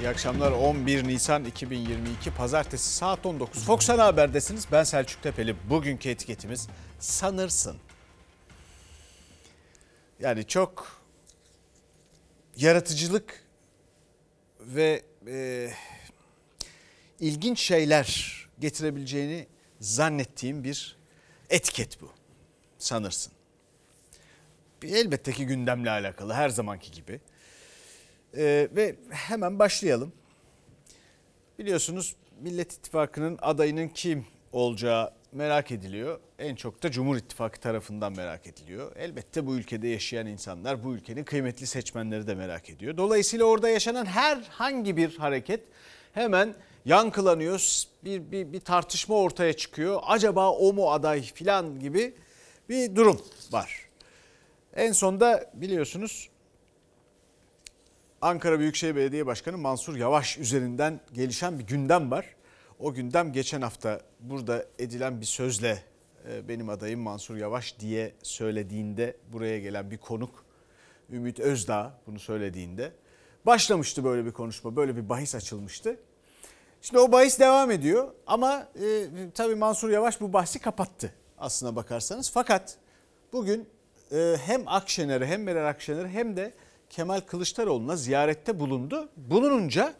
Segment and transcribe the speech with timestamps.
[0.00, 4.66] İyi akşamlar 11 Nisan 2022 Pazartesi saat 19 Fox Ana Haber'desiniz.
[4.72, 5.56] Ben Selçuk Tepeli.
[5.70, 6.68] Bugünkü etiketimiz
[6.98, 7.76] sanırsın.
[10.20, 11.02] Yani çok
[12.56, 13.44] yaratıcılık
[14.60, 15.70] ve e,
[17.20, 19.46] ilginç şeyler getirebileceğini
[19.80, 20.96] zannettiğim bir
[21.50, 22.12] etiket bu.
[22.78, 23.32] Sanırsın.
[24.82, 27.20] Elbette ki gündemle alakalı her zamanki gibi.
[28.36, 30.12] Ee, ve hemen başlayalım.
[31.58, 36.20] Biliyorsunuz Millet İttifakı'nın adayının kim olacağı merak ediliyor.
[36.38, 38.96] En çok da Cumhur İttifakı tarafından merak ediliyor.
[38.96, 42.96] Elbette bu ülkede yaşayan insanlar, bu ülkenin kıymetli seçmenleri de merak ediyor.
[42.96, 45.60] Dolayısıyla orada yaşanan herhangi bir hareket
[46.12, 47.82] hemen yankılanıyor.
[48.04, 50.00] Bir, bir, bir tartışma ortaya çıkıyor.
[50.06, 52.14] Acaba o mu aday filan gibi
[52.68, 53.20] bir durum
[53.52, 53.88] var.
[54.76, 56.29] En sonda biliyorsunuz
[58.22, 62.36] Ankara Büyükşehir Belediye Başkanı Mansur Yavaş üzerinden gelişen bir gündem var.
[62.78, 65.82] O gündem geçen hafta burada edilen bir sözle
[66.28, 70.44] e, benim adayım Mansur Yavaş diye söylediğinde buraya gelen bir konuk
[71.10, 72.92] Ümit Özdağ bunu söylediğinde
[73.46, 75.96] başlamıştı böyle bir konuşma, böyle bir bahis açılmıştı.
[76.82, 82.30] Şimdi o bahis devam ediyor ama e, tabii Mansur Yavaş bu bahsi kapattı aslına bakarsanız.
[82.30, 82.76] Fakat
[83.32, 83.68] bugün
[84.12, 86.52] e, hem Akşener'e hem Meral Akşener hem de
[86.90, 89.08] Kemal Kılıçdaroğlu'na ziyarette bulundu.
[89.16, 89.94] Bulununca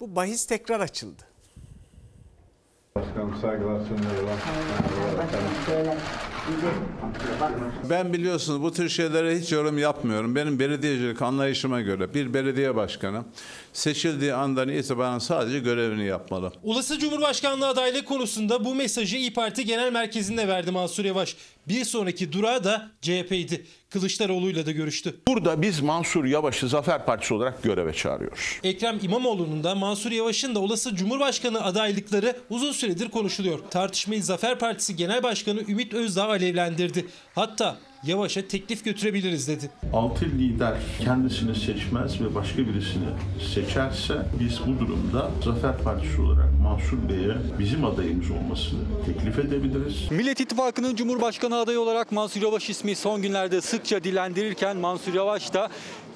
[0.00, 1.22] bu bahis tekrar açıldı.
[2.96, 4.28] Başkanım saygılar sunuyorum.
[7.90, 10.34] Ben biliyorsunuz bu tür şeylere hiç yorum yapmıyorum.
[10.36, 13.24] Benim belediyecilik anlayışıma göre bir belediye başkanı
[13.76, 16.52] seçildiği andan itibaren sadece görevini yapmalı.
[16.62, 21.36] Olası Cumhurbaşkanlığı adaylığı konusunda bu mesajı İyi Parti Genel Merkezi'nde verdi Mansur Yavaş.
[21.68, 23.66] Bir sonraki durağı da CHP'ydi.
[23.90, 25.20] Kılıçdaroğlu'yla da görüştü.
[25.28, 28.60] Burada biz Mansur Yavaş'ı Zafer Partisi olarak göreve çağırıyoruz.
[28.64, 33.58] Ekrem İmamoğlu'nun da Mansur Yavaş'ın da olası Cumhurbaşkanı adaylıkları uzun süredir konuşuluyor.
[33.70, 37.06] Tartışmayı Zafer Partisi Genel Başkanı Ümit Özdağ alevlendirdi.
[37.34, 39.70] Hatta Yavaş'a teklif götürebiliriz dedi.
[39.92, 43.04] Altı lider kendisini seçmez ve başka birisini
[43.54, 50.10] seçerse biz bu durumda Zafer Partisi olarak Mansur Bey'e bizim adayımız olmasını teklif edebiliriz.
[50.10, 55.68] Millet İttifakı'nın Cumhurbaşkanı adayı olarak Mansur Yavaş ismi son günlerde sıkça dilendirirken Mansur Yavaş da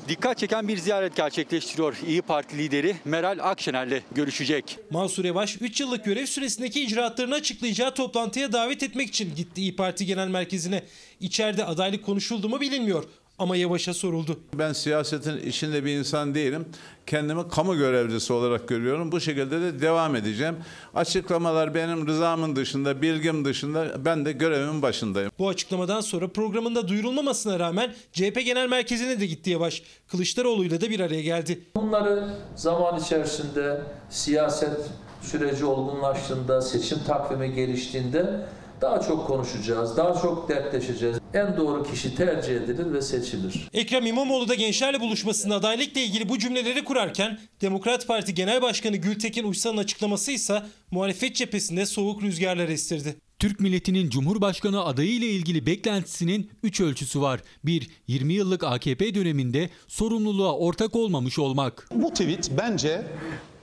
[0.09, 1.97] dikkat çeken bir ziyaret gerçekleştiriyor.
[2.07, 4.79] İyi Parti lideri Meral Akşener'le görüşecek.
[4.91, 10.07] Mansur Yavaş 3 yıllık görev süresindeki icraatlarını açıklayacağı toplantıya davet etmek için gitti İyi Parti
[10.07, 10.83] Genel Merkezi'ne.
[11.21, 13.05] İçeride adaylık konuşuldu mu bilinmiyor
[13.41, 14.41] ama Yavaş'a soruldu.
[14.55, 16.65] Ben siyasetin içinde bir insan değilim.
[17.07, 19.13] Kendimi kamu görevlisi olarak görüyorum.
[19.13, 20.57] Bu şekilde de devam edeceğim.
[20.95, 25.31] Açıklamalar benim rızamın dışında, bilgim dışında ben de görevimin başındayım.
[25.39, 29.83] Bu açıklamadan sonra programında duyurulmamasına rağmen CHP Genel Merkezi'ne de gitti Yavaş.
[30.09, 31.61] Kılıçdaroğlu'yla da bir araya geldi.
[31.77, 33.81] Bunları zaman içerisinde
[34.11, 34.91] siyaset
[35.23, 38.47] süreci olgunlaştığında, seçim takvimi geliştiğinde
[38.81, 41.20] daha çok konuşacağız, daha çok dertleşeceğiz.
[41.35, 43.69] En doğru kişi tercih edilir ve seçilir.
[43.73, 49.45] Ekrem İmamoğlu da gençlerle buluşmasında adaylıkla ilgili bu cümleleri kurarken Demokrat Parti Genel Başkanı Gültekin
[49.45, 53.17] Uysal'ın açıklaması ise muhalefet cephesinde soğuk rüzgarlar estirdi.
[53.39, 57.41] Türk milletinin Cumhurbaşkanı adayı ile ilgili beklentisinin 3 ölçüsü var.
[57.65, 57.91] 1.
[58.07, 61.89] 20 yıllık AKP döneminde sorumluluğa ortak olmamış olmak.
[61.95, 63.03] Bu tweet bence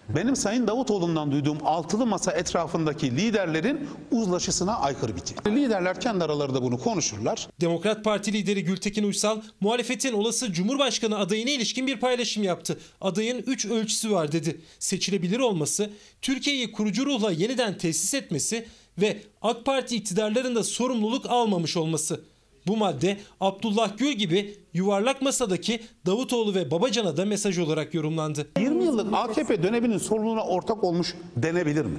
[0.10, 5.48] benim Sayın Davutoğlu'ndan duyduğum altılı masa etrafındaki liderlerin uzlaşısına aykırı bir tweet.
[5.48, 7.48] Liderler kendi aralarında bunu konuşurlar.
[7.62, 12.80] Demokrat Parti lideri Gültekin Uysal muhalefetin olası Cumhurbaşkanı adayına ilişkin bir paylaşım yaptı.
[13.02, 14.62] Adayın 3 ölçüsü var dedi.
[14.80, 15.90] Seçilebilir olması,
[16.22, 22.22] Türkiye'yi kurucu ruhla yeniden tesis etmesi ve AK Parti iktidarlarında sorumluluk almamış olması.
[22.68, 28.48] Bu madde Abdullah Gül gibi yuvarlak masadaki Davutoğlu ve Babacan'a da mesaj olarak yorumlandı.
[28.60, 31.98] 20 yıllık AKP döneminin sorununa ortak olmuş denebilir mi?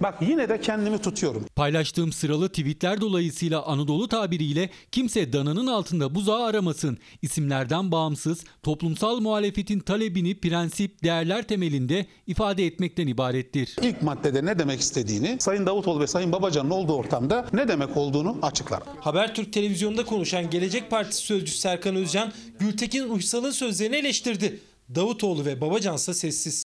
[0.00, 1.44] Bak yine de kendimi tutuyorum.
[1.56, 6.98] Paylaştığım sıralı tweetler dolayısıyla Anadolu tabiriyle kimse dananın altında buzağı aramasın.
[7.22, 13.76] İsimlerden bağımsız toplumsal muhalefetin talebini prensip, değerler temelinde ifade etmekten ibarettir.
[13.82, 18.38] İlk maddede ne demek istediğini Sayın Davutoğlu ve Sayın Babacan'ın olduğu ortamda ne demek olduğunu
[18.42, 18.82] açıklar.
[19.00, 24.60] Habertürk televizyonda konuşan Gelecek Partisi sözcüsü Serkan Özcan, Gültekin Uysal'ın sözlerini eleştirdi.
[24.94, 26.65] Davutoğlu ve Babacansa sessiz.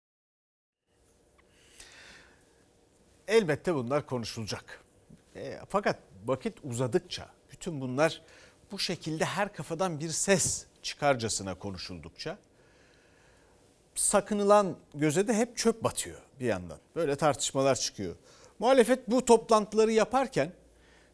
[3.27, 4.83] Elbette bunlar konuşulacak.
[5.35, 8.21] E, fakat vakit uzadıkça bütün bunlar
[8.71, 12.37] bu şekilde her kafadan bir ses çıkarcasına konuşuldukça
[13.95, 16.77] sakınılan göze de hep çöp batıyor bir yandan.
[16.95, 18.15] Böyle tartışmalar çıkıyor.
[18.59, 20.51] Muhalefet bu toplantıları yaparken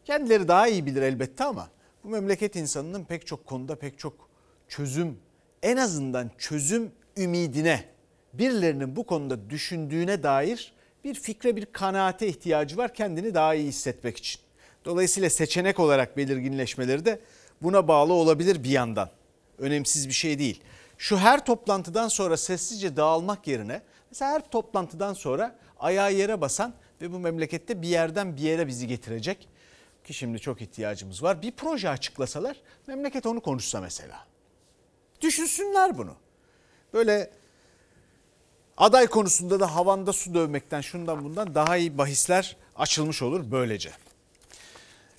[0.05, 1.69] kendileri daha iyi bilir elbette ama
[2.03, 4.29] bu memleket insanının pek çok konuda pek çok
[4.67, 5.19] çözüm
[5.63, 7.85] en azından çözüm ümidine
[8.33, 14.17] birilerinin bu konuda düşündüğüne dair bir fikre bir kanaate ihtiyacı var kendini daha iyi hissetmek
[14.17, 14.41] için.
[14.85, 17.19] Dolayısıyla seçenek olarak belirginleşmeleri de
[17.61, 19.09] buna bağlı olabilir bir yandan.
[19.57, 20.61] Önemsiz bir şey değil.
[20.97, 27.11] Şu her toplantıdan sonra sessizce dağılmak yerine mesela her toplantıdan sonra ayağı yere basan ve
[27.11, 29.47] bu memlekette bir yerden bir yere bizi getirecek
[30.03, 31.41] ki şimdi çok ihtiyacımız var.
[31.41, 32.57] Bir proje açıklasalar
[32.87, 34.27] memleket onu konuşsa mesela.
[35.21, 36.15] Düşünsünler bunu.
[36.93, 37.31] Böyle
[38.77, 43.91] aday konusunda da havanda su dövmekten şundan bundan daha iyi bahisler açılmış olur böylece.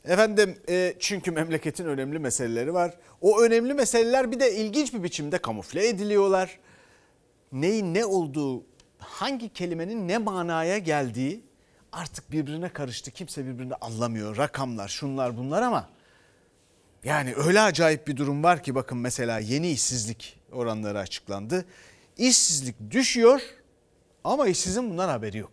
[0.04, 2.94] Efendim e, çünkü memleketin önemli meseleleri var.
[3.20, 6.58] O önemli meseleler bir de ilginç bir biçimde kamufle ediliyorlar.
[7.52, 8.62] Neyin ne olduğu,
[8.98, 11.44] hangi kelimenin ne manaya geldiği
[11.92, 13.10] artık birbirine karıştı.
[13.10, 14.36] Kimse birbirini anlamıyor.
[14.36, 15.88] Rakamlar, şunlar bunlar ama
[17.04, 21.64] yani öyle acayip bir durum var ki bakın mesela yeni işsizlik oranları açıklandı.
[22.18, 23.40] İşsizlik düşüyor
[24.24, 25.52] ama işsizin bundan haberi yok.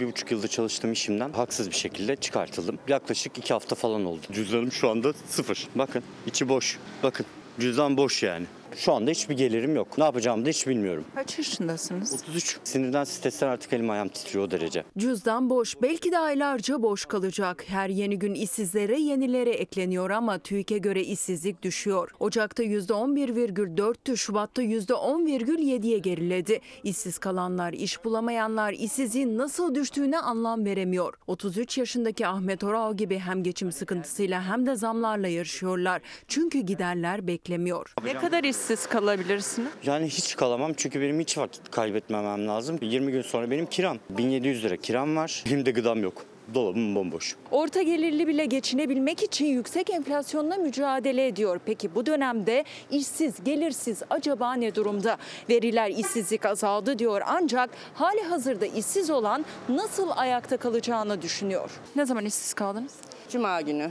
[0.00, 2.78] Bir buçuk yılda çalıştığım işimden haksız bir şekilde çıkartıldım.
[2.88, 4.20] Yaklaşık iki hafta falan oldu.
[4.32, 5.68] Cüzdanım şu anda sıfır.
[5.74, 6.78] Bakın içi boş.
[7.02, 7.26] Bakın
[7.60, 8.46] cüzdan boş yani.
[8.76, 9.98] Şu anda hiçbir gelirim yok.
[9.98, 11.04] Ne yapacağımı da hiç bilmiyorum.
[11.14, 12.14] Kaç yaşındasınız?
[12.14, 12.58] 33.
[12.64, 14.84] Sinirden stresten artık elim ayağım titriyor o derece.
[14.98, 15.82] Cüzdan boş.
[15.82, 17.64] Belki de aylarca boş kalacak.
[17.66, 22.10] Her yeni gün işsizlere yenileri ekleniyor ama TÜİK'e göre işsizlik düşüyor.
[22.20, 26.60] Ocak'ta %11,4'tü, Şubat'ta %10,7'ye geriledi.
[26.84, 31.14] İşsiz kalanlar, iş bulamayanlar işsizliğin nasıl düştüğüne anlam veremiyor.
[31.26, 36.02] 33 yaşındaki Ahmet Oral gibi hem geçim sıkıntısıyla hem de zamlarla yarışıyorlar.
[36.28, 37.94] Çünkü giderler beklemiyor.
[38.04, 39.68] Ne kadar işsiz kalabilirsiniz?
[39.84, 42.78] Yani hiç kalamam çünkü benim hiç vakit kaybetmemem lazım.
[42.82, 43.98] 20 gün sonra benim kiram.
[44.10, 45.44] 1700 lira kiram var.
[45.50, 46.24] Benim de gıdam yok.
[46.54, 47.36] Dolabım bomboş.
[47.50, 51.60] Orta gelirli bile geçinebilmek için yüksek enflasyonla mücadele ediyor.
[51.66, 55.16] Peki bu dönemde işsiz, gelirsiz acaba ne durumda?
[55.50, 61.70] Veriler işsizlik azaldı diyor ancak hali hazırda işsiz olan nasıl ayakta kalacağını düşünüyor.
[61.96, 62.94] Ne zaman işsiz kaldınız?
[63.28, 63.90] Cuma günü.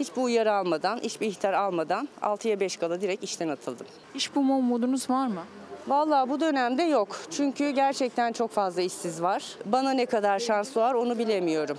[0.00, 3.86] Hiçbir uyarı almadan, hiçbir ihtar almadan 6'ya 5 kala direkt işten atıldım.
[4.14, 5.42] İş bulma umudunuz var mı?
[5.88, 7.16] Vallahi bu dönemde yok.
[7.30, 9.44] Çünkü gerçekten çok fazla işsiz var.
[9.64, 11.76] Bana ne kadar şans var onu bilemiyorum.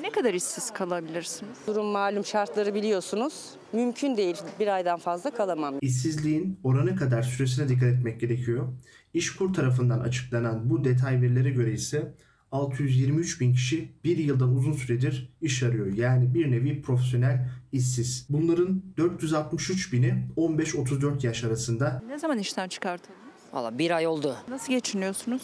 [0.00, 1.58] Ne kadar işsiz kalabilirsiniz?
[1.66, 3.50] Durum malum şartları biliyorsunuz.
[3.72, 4.36] Mümkün değil.
[4.60, 5.74] Bir aydan fazla kalamam.
[5.80, 8.68] İşsizliğin oranı kadar süresine dikkat etmek gerekiyor.
[9.14, 12.14] İşkur tarafından açıklanan bu detay verilere göre ise
[12.52, 15.86] 623 bin kişi bir yıldan uzun süredir iş arıyor.
[15.86, 18.26] Yani bir nevi profesyonel işsiz.
[18.30, 22.02] Bunların 463 bini 15-34 yaş arasında.
[22.06, 23.20] Ne zaman işten çıkartıldınız?
[23.52, 24.36] Valla bir ay oldu.
[24.48, 25.42] Nasıl geçiniyorsunuz?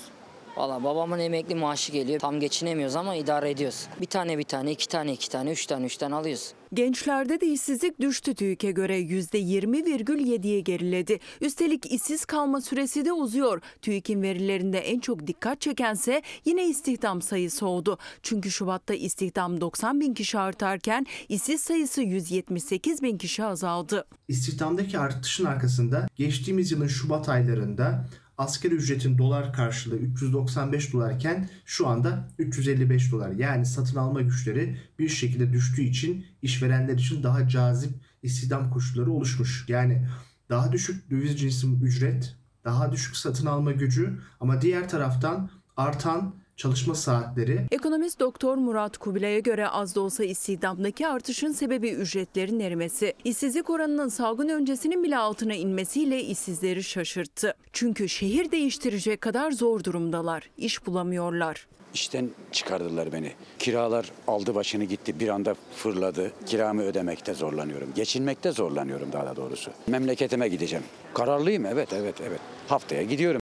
[0.57, 2.21] Valla babamın emekli maaşı geliyor.
[2.21, 3.87] Tam geçinemiyoruz ama idare ediyoruz.
[4.01, 6.53] Bir tane bir tane, iki tane iki tane, üç tane üç tane alıyoruz.
[6.75, 11.19] Gençlerde de işsizlik düştü TÜİK'e göre %20,7'ye geriledi.
[11.41, 13.61] Üstelik işsiz kalma süresi de uzuyor.
[13.83, 17.99] TÜİK'in verilerinde en çok dikkat çekense yine istihdam sayısı oldu.
[18.23, 24.07] Çünkü Şubat'ta istihdam 90 bin kişi artarken işsiz sayısı 178 bin kişi azaldı.
[24.29, 28.05] İstihdamdaki artışın arkasında geçtiğimiz yılın Şubat aylarında
[28.39, 33.31] asgari ücretin dolar karşılığı 395 dolarken şu anda 355 dolar.
[33.31, 37.93] Yani satın alma güçleri bir şekilde düştüğü için işverenler için daha cazip
[38.23, 39.65] istihdam koşulları oluşmuş.
[39.69, 40.09] Yani
[40.51, 46.95] daha düşük döviz cinsi ücret, daha düşük satın alma gücü ama diğer taraftan artan çalışma
[46.95, 47.61] saatleri.
[47.71, 53.15] Ekonomist Doktor Murat Kubilay'a göre az da olsa istihdamdaki artışın sebebi ücretlerin erimesi.
[53.25, 57.55] İşsizlik oranının salgın öncesinin bile altına inmesiyle işsizleri şaşırttı.
[57.73, 60.51] Çünkü şehir değiştirecek kadar zor durumdalar.
[60.57, 61.67] İş bulamıyorlar.
[61.95, 63.33] İşten çıkardılar beni.
[63.59, 66.33] Kiralar aldı başını gitti bir anda fırladı.
[66.47, 67.89] Kiramı ödemekte zorlanıyorum.
[67.95, 69.71] Geçinmekte zorlanıyorum daha da doğrusu.
[69.87, 70.85] Memleketime gideceğim.
[71.15, 72.41] Kararlıyım evet evet evet.
[72.69, 73.41] Haftaya gidiyorum.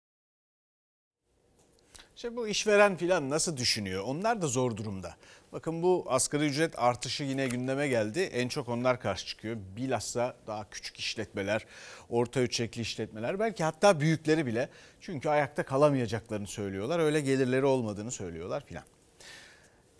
[2.22, 4.02] İşte bu işveren filan nasıl düşünüyor?
[4.06, 5.16] Onlar da zor durumda.
[5.52, 8.20] Bakın bu asgari ücret artışı yine gündeme geldi.
[8.20, 9.56] En çok onlar karşı çıkıyor.
[9.76, 11.66] Bilhassa daha küçük işletmeler,
[12.08, 14.68] orta ölçekli işletmeler belki hatta büyükleri bile.
[15.00, 16.98] Çünkü ayakta kalamayacaklarını söylüyorlar.
[16.98, 18.84] Öyle gelirleri olmadığını söylüyorlar filan.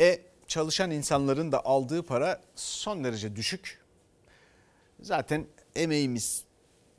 [0.01, 3.79] E çalışan insanların da aldığı para son derece düşük.
[5.01, 6.45] Zaten emeğimiz,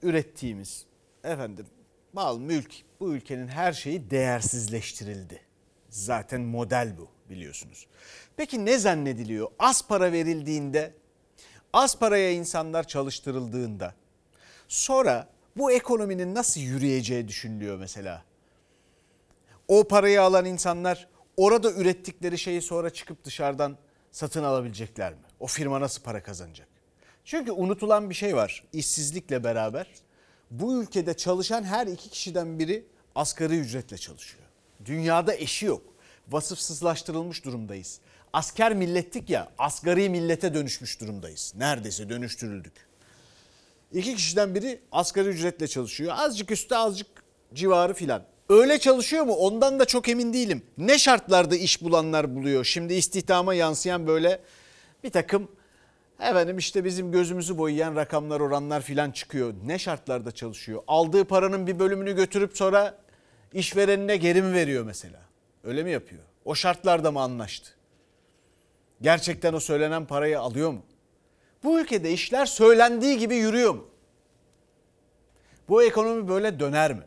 [0.02, 0.86] ürettiğimiz
[1.24, 1.66] efendim
[2.14, 5.42] mal, mülk bu ülkenin her şeyi değersizleştirildi.
[5.90, 7.88] Zaten model bu biliyorsunuz.
[8.38, 9.48] Peki ne zannediliyor?
[9.60, 10.94] Az para verildiğinde,
[11.74, 13.96] az paraya insanlar çalıştırıldığında
[14.68, 18.24] sonra bu ekonominin nasıl yürüyeceği düşünülüyor mesela.
[19.68, 21.08] O parayı alan insanlar
[21.38, 23.78] orada ürettikleri şeyi sonra çıkıp dışarıdan
[24.12, 25.26] satın alabilecekler mi?
[25.40, 26.68] O firma nasıl para kazanacak?
[27.26, 28.64] Çünkü unutulan bir şey var.
[28.74, 29.88] İşsizlikle beraber
[30.52, 34.44] Bu ülkede çalışan her iki kişiden biri asgari ücretle çalışıyor.
[34.86, 35.82] Dünyada eşi yok.
[36.28, 38.00] Vasıfsızlaştırılmış durumdayız.
[38.34, 41.54] Asker millettik ya asgari millete dönüşmüş durumdayız.
[41.58, 42.74] Neredeyse dönüştürüldük.
[43.94, 46.14] İki kişiden biri asgari ücretle çalışıyor.
[46.18, 47.08] Azıcık üstte azıcık
[47.54, 48.24] civarı filan.
[48.50, 49.34] Öyle çalışıyor mu?
[49.34, 50.64] Ondan da çok emin değilim.
[50.78, 52.64] Ne şartlarda iş bulanlar buluyor?
[52.64, 54.40] Şimdi istihdama yansıyan böyle
[55.04, 55.52] bir takım
[56.20, 59.54] efendim işte bizim gözümüzü boyayan rakamlar oranlar filan çıkıyor.
[59.66, 60.82] Ne şartlarda çalışıyor?
[60.88, 63.03] Aldığı paranın bir bölümünü götürüp sonra
[63.54, 65.20] işverenine geri mi veriyor mesela?
[65.64, 66.22] Öyle mi yapıyor?
[66.46, 67.72] O şartlarda mı anlaştı?
[69.02, 70.82] Gerçekten o söylenen parayı alıyor mu?
[71.64, 73.88] Bu ülkede işler söylendiği gibi yürüyor mu?
[75.70, 77.04] Bu ekonomi böyle döner mi?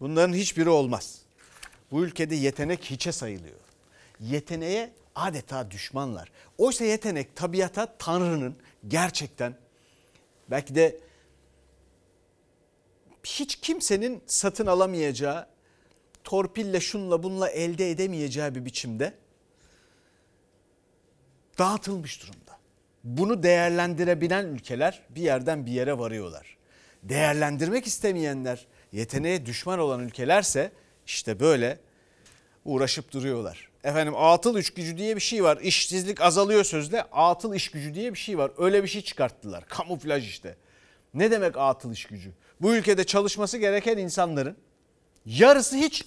[0.00, 1.18] Bunların hiçbiri olmaz.
[1.90, 3.60] Bu ülkede yetenek hiçe sayılıyor.
[4.20, 6.32] Yeteneğe adeta düşmanlar.
[6.58, 8.56] Oysa yetenek tabiata Tanrı'nın
[8.88, 9.54] gerçekten
[10.50, 10.98] belki de
[13.24, 15.46] hiç kimsenin satın alamayacağı,
[16.24, 19.14] torpille şunla bunla elde edemeyeceği bir biçimde
[21.58, 22.58] dağıtılmış durumda.
[23.04, 26.56] Bunu değerlendirebilen ülkeler bir yerden bir yere varıyorlar.
[27.02, 30.72] Değerlendirmek istemeyenler, yeteneğe düşman olan ülkelerse
[31.06, 31.78] işte böyle
[32.64, 33.70] uğraşıp duruyorlar.
[33.84, 35.58] Efendim atıl iş gücü diye bir şey var.
[35.62, 37.02] İşsizlik azalıyor sözde.
[37.02, 38.50] Atıl iş gücü diye bir şey var.
[38.58, 39.64] Öyle bir şey çıkarttılar.
[39.66, 40.56] Kamuflaj işte.
[41.14, 42.32] Ne demek atıl iş gücü?
[42.60, 44.56] Bu ülkede çalışması gereken insanların
[45.26, 46.04] yarısı hiç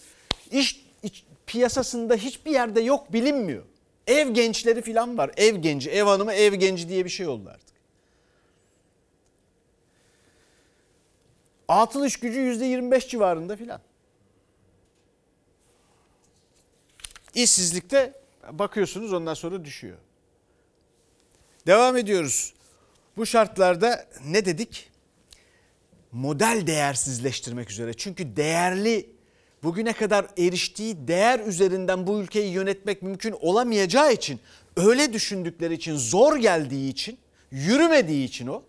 [0.52, 3.64] iş, iş piyasasında hiçbir yerde yok bilinmiyor.
[4.08, 5.32] Ev gençleri falan var.
[5.38, 7.76] Ev genci, ev hanımı, ev genci diye bir şey oldu artık.
[11.68, 13.82] Atıl iş gücü %25 civarında filan.
[17.34, 19.98] İşsizlikte bakıyorsunuz ondan sonra düşüyor.
[21.68, 22.54] Devam ediyoruz.
[23.18, 24.93] Bu şartlarda ne dedik?
[26.14, 27.94] Model değersizleştirmek üzere.
[27.94, 29.10] Çünkü değerli
[29.64, 34.40] bugüne kadar eriştiği değer üzerinden bu ülkeyi yönetmek mümkün olamayacağı için
[34.78, 37.18] öyle düşündükleri için zor geldiği için
[37.52, 38.64] yürümediği için o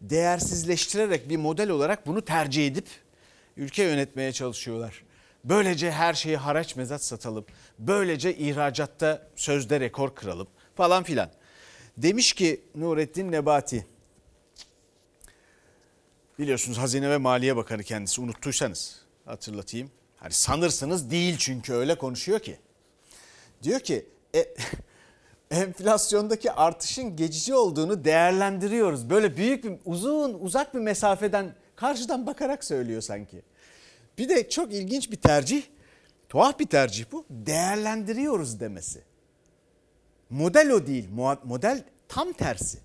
[0.00, 2.86] değersizleştirerek bir model olarak bunu tercih edip
[3.56, 5.04] ülke yönetmeye çalışıyorlar.
[5.44, 7.46] Böylece her şeyi haraç mezat satalım.
[7.78, 11.30] Böylece ihracatta sözde rekor kıralım falan filan.
[11.96, 13.86] Demiş ki Nurettin Nebati
[16.38, 19.90] biliyorsunuz Hazine ve Maliye Bakanı kendisi unuttuysanız hatırlatayım.
[20.16, 22.58] Hani sanırsınız değil çünkü öyle konuşuyor ki.
[23.62, 24.54] Diyor ki e,
[25.50, 29.10] enflasyondaki artışın geçici olduğunu değerlendiriyoruz.
[29.10, 33.42] Böyle büyük bir uzun uzak bir mesafeden karşıdan bakarak söylüyor sanki.
[34.18, 35.62] Bir de çok ilginç bir tercih,
[36.28, 37.26] tuhaf bir tercih bu.
[37.30, 39.02] Değerlendiriyoruz demesi.
[40.30, 41.08] Model o değil,
[41.44, 42.78] model tam tersi.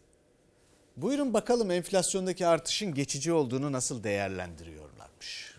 [0.98, 5.54] Buyurun bakalım enflasyondaki artışın geçici olduğunu nasıl değerlendiriyorlarmış.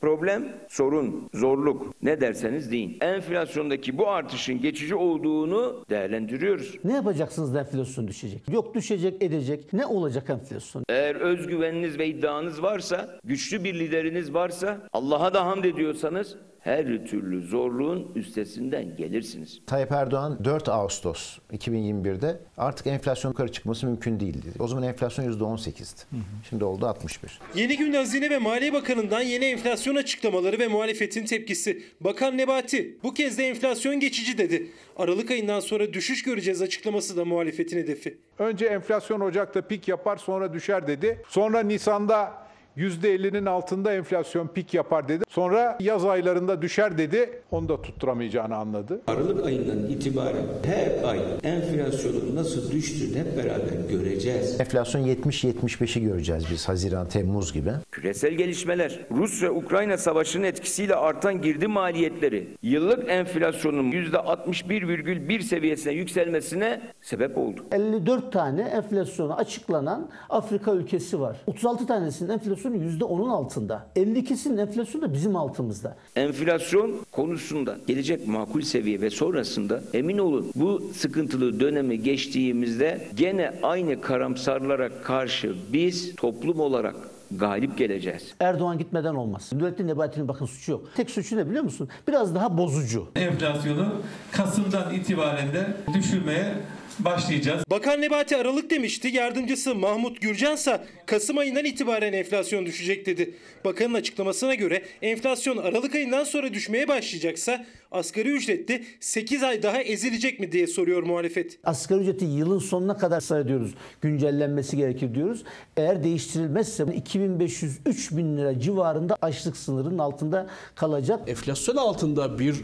[0.00, 2.98] Problem, sorun, zorluk ne derseniz deyin.
[3.00, 6.78] Enflasyondaki bu artışın geçici olduğunu değerlendiriyoruz.
[6.84, 8.48] Ne yapacaksınız da enflasyon düşecek?
[8.48, 9.72] Yok düşecek, edecek.
[9.72, 10.84] Ne olacak enflasyon?
[10.88, 17.42] Eğer özgüveniniz ve iddianız varsa, güçlü bir lideriniz varsa, Allah'a da hamd ediyorsanız her türlü
[17.42, 19.60] zorluğun üstesinden gelirsiniz.
[19.66, 24.46] Tayyip Erdoğan 4 Ağustos 2021'de artık enflasyon yukarı çıkması mümkün değildi.
[24.58, 26.18] O zaman enflasyon %18'di.
[26.48, 27.40] Şimdi oldu 61.
[27.54, 31.82] Yeni gün Hazine ve Maliye Bakanı'ndan yeni enflasyon açıklamaları ve muhalefetin tepkisi.
[32.00, 34.70] Bakan Nebati bu kez de enflasyon geçici dedi.
[34.96, 38.18] Aralık ayından sonra düşüş göreceğiz açıklaması da muhalefetin hedefi.
[38.38, 41.22] Önce enflasyon Ocak'ta pik yapar sonra düşer dedi.
[41.28, 42.41] Sonra Nisan'da
[42.76, 45.24] %50'nin altında enflasyon pik yapar dedi.
[45.28, 47.42] Sonra yaz aylarında düşer dedi.
[47.50, 49.00] Onu da tutturamayacağını anladı.
[49.06, 54.60] Aralık ayından itibaren her ay enflasyonun nasıl düştüğünü hep beraber göreceğiz.
[54.60, 57.70] Enflasyon 70-75'i göreceğiz biz Haziran, Temmuz gibi.
[57.92, 66.80] Küresel gelişmeler, Rus ve Ukrayna savaşının etkisiyle artan girdi maliyetleri, yıllık enflasyonun %61,1 seviyesine yükselmesine
[67.00, 67.64] sebep oldu.
[67.72, 71.36] 54 tane enflasyonu açıklanan Afrika ülkesi var.
[71.46, 73.86] 36 tanesinin enflasyonu %10'un altında.
[73.96, 75.96] 52'sinin enflasyonu da bizim altımızda.
[76.16, 84.00] Enflasyon konusunda gelecek makul seviye ve sonrasında emin olun bu sıkıntılı dönemi geçtiğimizde gene aynı
[84.00, 86.94] karamsarlara karşı biz toplum olarak
[87.30, 88.34] galip geleceğiz.
[88.40, 89.50] Erdoğan gitmeden olmaz.
[89.52, 90.88] Nurettin Nebati'nin bakın suçu yok.
[90.96, 91.88] Tek suçu ne biliyor musun?
[92.08, 93.08] Biraz daha bozucu.
[93.16, 93.88] Enflasyonu
[94.32, 96.54] Kasım'dan itibaren de düşürmeye
[96.98, 97.64] başlayacağız.
[97.70, 99.08] Bakan Nebati Aralık demişti.
[99.08, 103.34] Yardımcısı Mahmut Gürcansa Kasım ayından itibaren enflasyon düşecek dedi.
[103.64, 110.40] Bakanın açıklamasına göre enflasyon Aralık ayından sonra düşmeye başlayacaksa asgari ücretli 8 ay daha ezilecek
[110.40, 111.58] mi diye soruyor muhalefet.
[111.64, 113.74] Asgari ücreti yılın sonuna kadar ısrar ediyoruz.
[114.00, 115.44] Güncellenmesi gerekir diyoruz.
[115.76, 121.20] Eğer değiştirilmezse 2500-3000 lira civarında açlık sınırının altında kalacak.
[121.28, 122.56] Enflasyon altında bir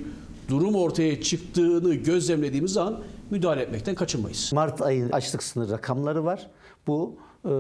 [0.49, 4.53] durum ortaya çıktığını gözlemlediğimiz zaman müdahale etmekten kaçınmayız.
[4.53, 6.51] Mart ayı açlık sınır rakamları var.
[6.87, 7.51] Bu e,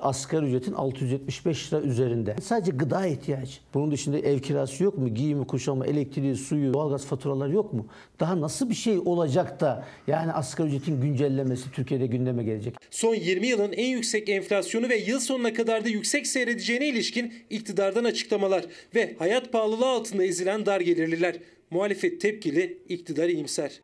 [0.00, 2.36] asgari ücretin 675 lira üzerinde.
[2.42, 3.52] Sadece gıda ihtiyacı.
[3.74, 5.14] Bunun dışında ev kirası yok mu?
[5.14, 7.86] Giyimi, kuşamı, elektriği, suyu, doğalgaz faturaları yok mu?
[8.20, 12.74] Daha nasıl bir şey olacak da yani asgari ücretin güncellemesi Türkiye'de gündeme gelecek?
[12.90, 18.04] Son 20 yılın en yüksek enflasyonu ve yıl sonuna kadar da yüksek seyredeceğine ilişkin iktidardan
[18.04, 21.36] açıklamalar ve hayat pahalılığı altında ezilen dar gelirliler.
[21.70, 23.80] Muhalefet tepkili, iktidar iyimser.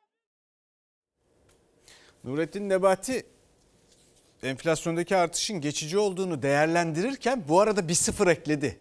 [2.24, 3.26] Nurettin Nebati
[4.42, 8.78] enflasyondaki artışın geçici olduğunu değerlendirirken bu arada bir sıfır ekledi.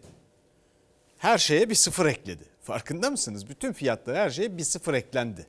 [1.18, 2.44] Her şeye bir sıfır ekledi.
[2.62, 3.48] Farkında mısınız?
[3.48, 5.46] Bütün fiyatlara her şeye bir sıfır eklendi.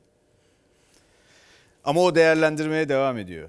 [1.84, 3.48] Ama o değerlendirmeye devam ediyor.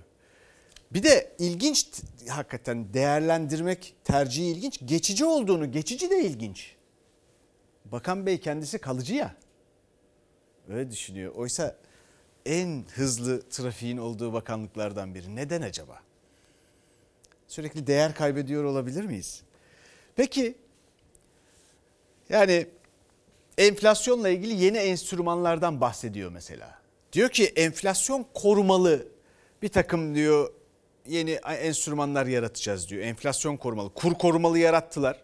[0.91, 1.87] Bir de ilginç
[2.29, 4.79] hakikaten değerlendirmek tercihi ilginç.
[4.85, 6.75] Geçici olduğunu, geçici de ilginç.
[7.85, 9.35] Bakan Bey kendisi kalıcı ya.
[10.69, 11.35] Öyle düşünüyor.
[11.35, 11.75] Oysa
[12.45, 15.35] en hızlı trafiğin olduğu bakanlıklardan biri.
[15.35, 15.99] Neden acaba?
[17.47, 19.41] Sürekli değer kaybediyor olabilir miyiz?
[20.15, 20.55] Peki
[22.29, 22.67] yani
[23.57, 26.79] enflasyonla ilgili yeni enstrümanlardan bahsediyor mesela.
[27.13, 29.07] Diyor ki enflasyon korumalı
[29.61, 30.53] bir takım diyor
[31.07, 33.03] yeni enstrümanlar yaratacağız diyor.
[33.03, 35.21] Enflasyon korumalı, kur korumalı yarattılar.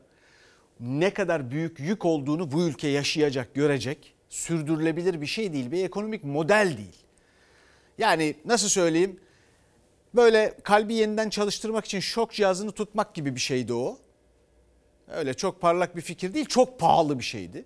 [0.80, 4.14] Ne kadar büyük yük olduğunu bu ülke yaşayacak, görecek.
[4.30, 6.96] Sürdürülebilir bir şey değil, bir ekonomik model değil.
[8.02, 9.20] Yani nasıl söyleyeyim?
[10.16, 13.98] Böyle kalbi yeniden çalıştırmak için şok cihazını tutmak gibi bir şeydi o.
[15.08, 17.66] Öyle çok parlak bir fikir değil, çok pahalı bir şeydi.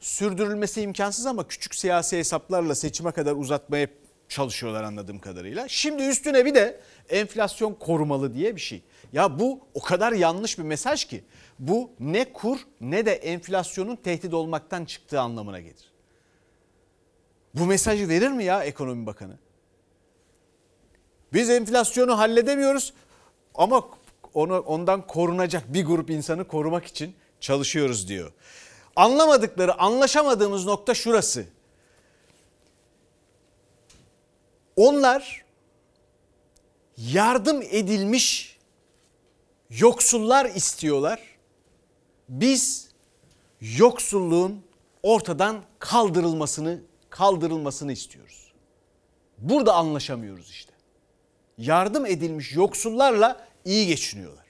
[0.00, 3.88] Sürdürülmesi imkansız ama küçük siyasi hesaplarla seçime kadar uzatmaya
[4.28, 5.68] çalışıyorlar anladığım kadarıyla.
[5.68, 8.82] Şimdi üstüne bir de enflasyon korumalı diye bir şey.
[9.12, 11.24] Ya bu o kadar yanlış bir mesaj ki
[11.58, 15.92] bu ne kur ne de enflasyonun tehdit olmaktan çıktığı anlamına gelir.
[17.54, 19.43] Bu mesajı verir mi ya ekonomi bakanı?
[21.34, 22.92] Biz enflasyonu halledemiyoruz
[23.54, 23.88] ama
[24.34, 28.32] onu ondan korunacak bir grup insanı korumak için çalışıyoruz diyor.
[28.96, 31.46] Anlamadıkları, anlaşamadığımız nokta şurası.
[34.76, 35.44] Onlar
[36.96, 38.58] yardım edilmiş
[39.70, 41.20] yoksullar istiyorlar.
[42.28, 42.88] Biz
[43.60, 44.64] yoksulluğun
[45.02, 48.52] ortadan kaldırılmasını kaldırılmasını istiyoruz.
[49.38, 50.73] Burada anlaşamıyoruz işte.
[51.58, 54.44] Yardım edilmiş yoksullarla iyi geçiniyorlar.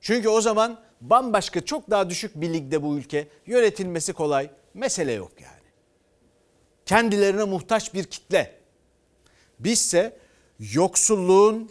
[0.00, 5.32] Çünkü o zaman bambaşka çok daha düşük bir ligde bu ülke yönetilmesi kolay mesele yok
[5.40, 5.60] yani.
[6.86, 8.60] Kendilerine muhtaç bir kitle.
[9.58, 10.18] Bizse
[10.58, 11.70] yoksulluğun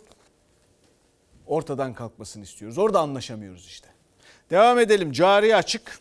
[1.48, 2.78] ortadan kalkmasını istiyoruz.
[2.78, 3.88] Orada anlaşamıyoruz işte.
[4.50, 5.12] Devam edelim.
[5.12, 6.00] Cari açık.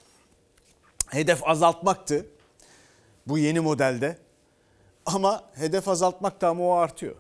[1.09, 2.27] Hedef azaltmaktı.
[3.27, 4.18] Bu yeni modelde.
[5.07, 7.14] Ama hedef azaltmak da ama o artıyor.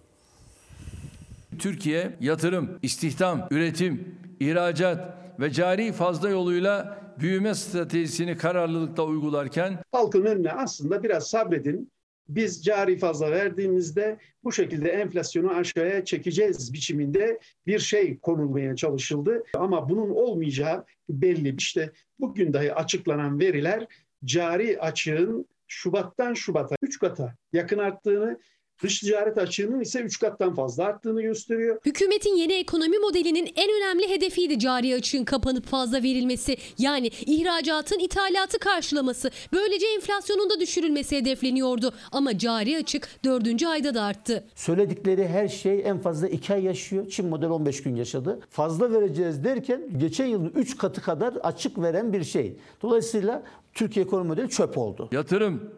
[1.58, 10.52] Türkiye yatırım, istihdam, üretim, ihracat ve cari fazla yoluyla büyüme stratejisini kararlılıkla uygularken halkın önüne
[10.52, 11.92] aslında biraz sabredin.
[12.28, 19.42] Biz cari fazla verdiğimizde bu şekilde enflasyonu aşağıya çekeceğiz biçiminde bir şey konulmaya çalışıldı.
[19.54, 21.56] Ama bunun olmayacağı belli.
[21.58, 23.86] İşte bugün dahi açıklanan veriler
[24.24, 28.38] cari açığın Şubat'tan Şubat'a 3 kata yakın arttığını
[28.82, 31.78] Dış ticaret açığının ise 3 kattan fazla arttığını gösteriyor.
[31.86, 36.56] Hükümetin yeni ekonomi modelinin en önemli hedefiydi cari açığın kapanıp fazla verilmesi.
[36.78, 39.30] Yani ihracatın ithalatı karşılaması.
[39.52, 41.94] Böylece enflasyonun da düşürülmesi hedefleniyordu.
[42.12, 43.62] Ama cari açık 4.
[43.62, 44.44] ayda da arttı.
[44.54, 47.08] Söyledikleri her şey en fazla 2 ay yaşıyor.
[47.08, 48.40] Çin model 15 gün yaşadı.
[48.50, 52.56] Fazla vereceğiz derken geçen yılın 3 katı kadar açık veren bir şey.
[52.82, 53.42] Dolayısıyla
[53.74, 55.08] Türkiye ekonomi modeli çöp oldu.
[55.12, 55.70] Yatırım,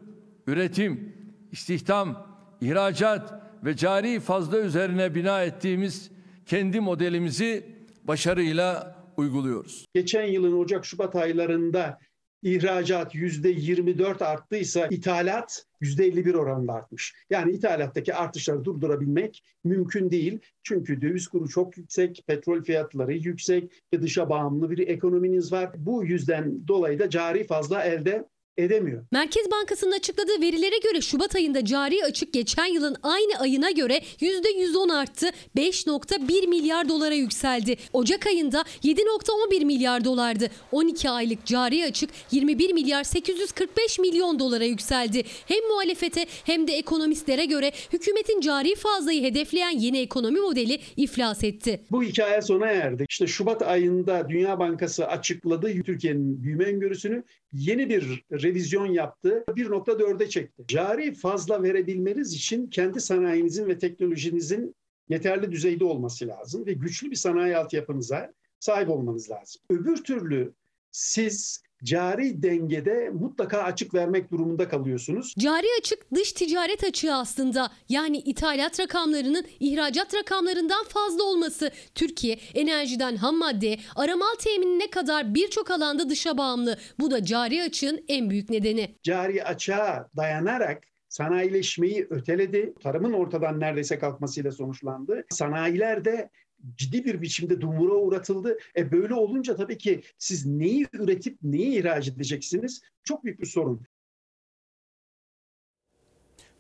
[0.47, 1.13] üretim,
[1.53, 2.30] istihdam,
[2.61, 6.11] ihracat ve cari fazla üzerine bina ettiğimiz
[6.47, 7.67] kendi modelimizi
[8.05, 9.85] başarıyla uyguluyoruz.
[9.95, 11.99] Geçen yılın Ocak-Şubat aylarında
[12.43, 17.15] ihracat %24 arttıysa ithalat %51 oranında artmış.
[17.31, 20.39] Yani ithalattaki artışları durdurabilmek mümkün değil.
[20.63, 25.71] Çünkü döviz kuru çok yüksek, petrol fiyatları yüksek ve dışa bağımlı bir ekonominiz var.
[25.77, 28.25] Bu yüzden dolayı da cari fazla elde
[28.63, 29.05] edemiyor.
[29.13, 34.93] Merkez Bankası'nın açıkladığı verilere göre Şubat ayında cari açık geçen yılın aynı ayına göre %110
[34.93, 35.31] arttı.
[35.57, 37.77] 5.1 milyar dolara yükseldi.
[37.93, 40.51] Ocak ayında 7.11 milyar dolardı.
[40.73, 45.23] 12 aylık cari açık 21 milyar 845 milyon dolara yükseldi.
[45.47, 51.81] Hem muhalefete hem de ekonomistlere göre hükümetin cari fazlayı hedefleyen yeni ekonomi modeli iflas etti.
[51.91, 53.05] Bu hikaye sona erdi.
[53.09, 59.45] İşte Şubat ayında Dünya Bankası açıkladı Türkiye'nin büyüme öngörüsünü yeni bir revizyon yaptı.
[59.49, 60.65] 1.4'e çekti.
[60.69, 64.75] Cari fazla verebilmeniz için kendi sanayinizin ve teknolojinizin
[65.09, 69.63] yeterli düzeyde olması lazım ve güçlü bir sanayi altyapınıza sahip olmanız lazım.
[69.71, 70.53] Öbür türlü
[70.91, 75.35] siz cari dengede mutlaka açık vermek durumunda kalıyorsunuz.
[75.39, 77.71] Cari açık dış ticaret açığı aslında.
[77.89, 81.71] Yani ithalat rakamlarının ihracat rakamlarından fazla olması.
[81.95, 86.79] Türkiye enerjiden ham maddeye, aramal teminine kadar birçok alanda dışa bağımlı.
[87.01, 88.95] Bu da cari açığın en büyük nedeni.
[89.03, 92.75] Cari açığa dayanarak sanayileşmeyi öteledi.
[92.83, 95.25] Tarımın ortadan neredeyse kalkmasıyla sonuçlandı.
[95.31, 96.31] Sanayiler de
[96.77, 98.59] ciddi bir biçimde dumura uğratıldı.
[98.77, 102.83] E böyle olunca tabii ki siz neyi üretip neyi ihraç edeceksiniz?
[103.05, 103.87] Çok büyük bir sorun.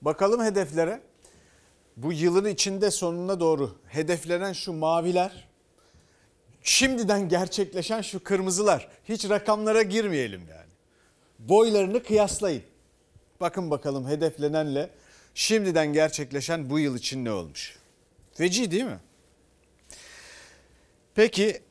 [0.02, 1.02] Bakalım hedeflere.
[1.96, 5.48] Bu yılın içinde sonuna doğru hedeflenen şu maviler,
[6.62, 8.88] şimdiden gerçekleşen şu kırmızılar.
[9.04, 10.70] Hiç rakamlara girmeyelim yani.
[11.38, 12.62] Boylarını kıyaslayın.
[13.40, 14.90] Bakın bakalım hedeflenenle
[15.34, 17.78] şimdiden gerçekleşen bu yıl için ne olmuş?
[18.34, 18.98] Feci değil mi?
[21.20, 21.62] Peki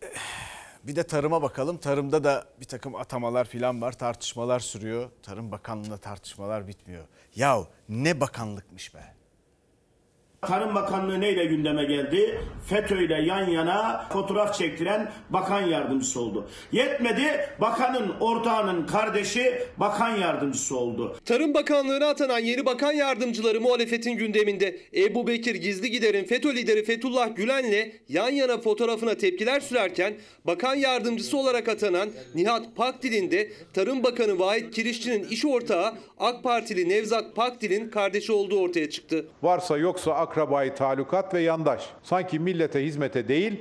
[0.83, 1.77] bir de tarıma bakalım.
[1.77, 3.91] Tarımda da bir takım atamalar filan var.
[3.91, 5.09] Tartışmalar sürüyor.
[5.23, 7.03] Tarım Bakanlığı'nda tartışmalar bitmiyor.
[7.35, 9.18] Yahu ne bakanlıkmış be.
[10.41, 12.39] Tarım Bakanlığı neyle gündeme geldi?
[12.69, 16.49] FETÖ ile yan yana fotoğraf çektiren bakan yardımcısı oldu.
[16.71, 21.17] Yetmedi, bakanın ortağının kardeşi bakan yardımcısı oldu.
[21.25, 24.79] Tarım Bakanlığı'na atanan yeni bakan yardımcıları muhalefetin gündeminde.
[24.95, 30.13] Ebu Bekir Gizli Gider'in FETÖ lideri Fethullah Gülen'le yan yana fotoğrafına tepkiler sürerken
[30.45, 36.89] bakan yardımcısı olarak atanan Nihat Pakdil'in de Tarım Bakanı Vahit Kirişçi'nin iş ortağı AK Partili
[36.89, 39.25] Nevzat Pakdil'in kardeşi olduğu ortaya çıktı.
[39.43, 41.89] Varsa yoksa akrabayı talukat ve yandaş.
[42.03, 43.53] Sanki millete hizmete değil,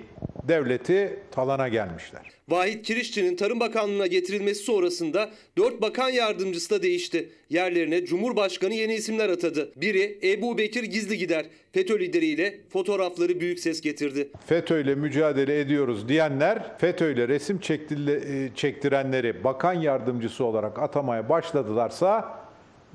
[0.48, 2.22] devleti talana gelmişler.
[2.48, 7.28] Vahit Kirişçi'nin Tarım Bakanlığı'na getirilmesi sonrasında 4 bakan yardımcısı da değişti.
[7.50, 9.72] Yerlerine Cumhurbaşkanı yeni isimler atadı.
[9.76, 11.46] Biri Ebu Bekir Gizli Gider.
[11.72, 14.28] FETÖ lideriyle fotoğrafları büyük ses getirdi.
[14.46, 22.38] FETÖ ile mücadele ediyoruz diyenler FETÖ ile resim çektile- çektirenleri bakan yardımcısı olarak atamaya başladılarsa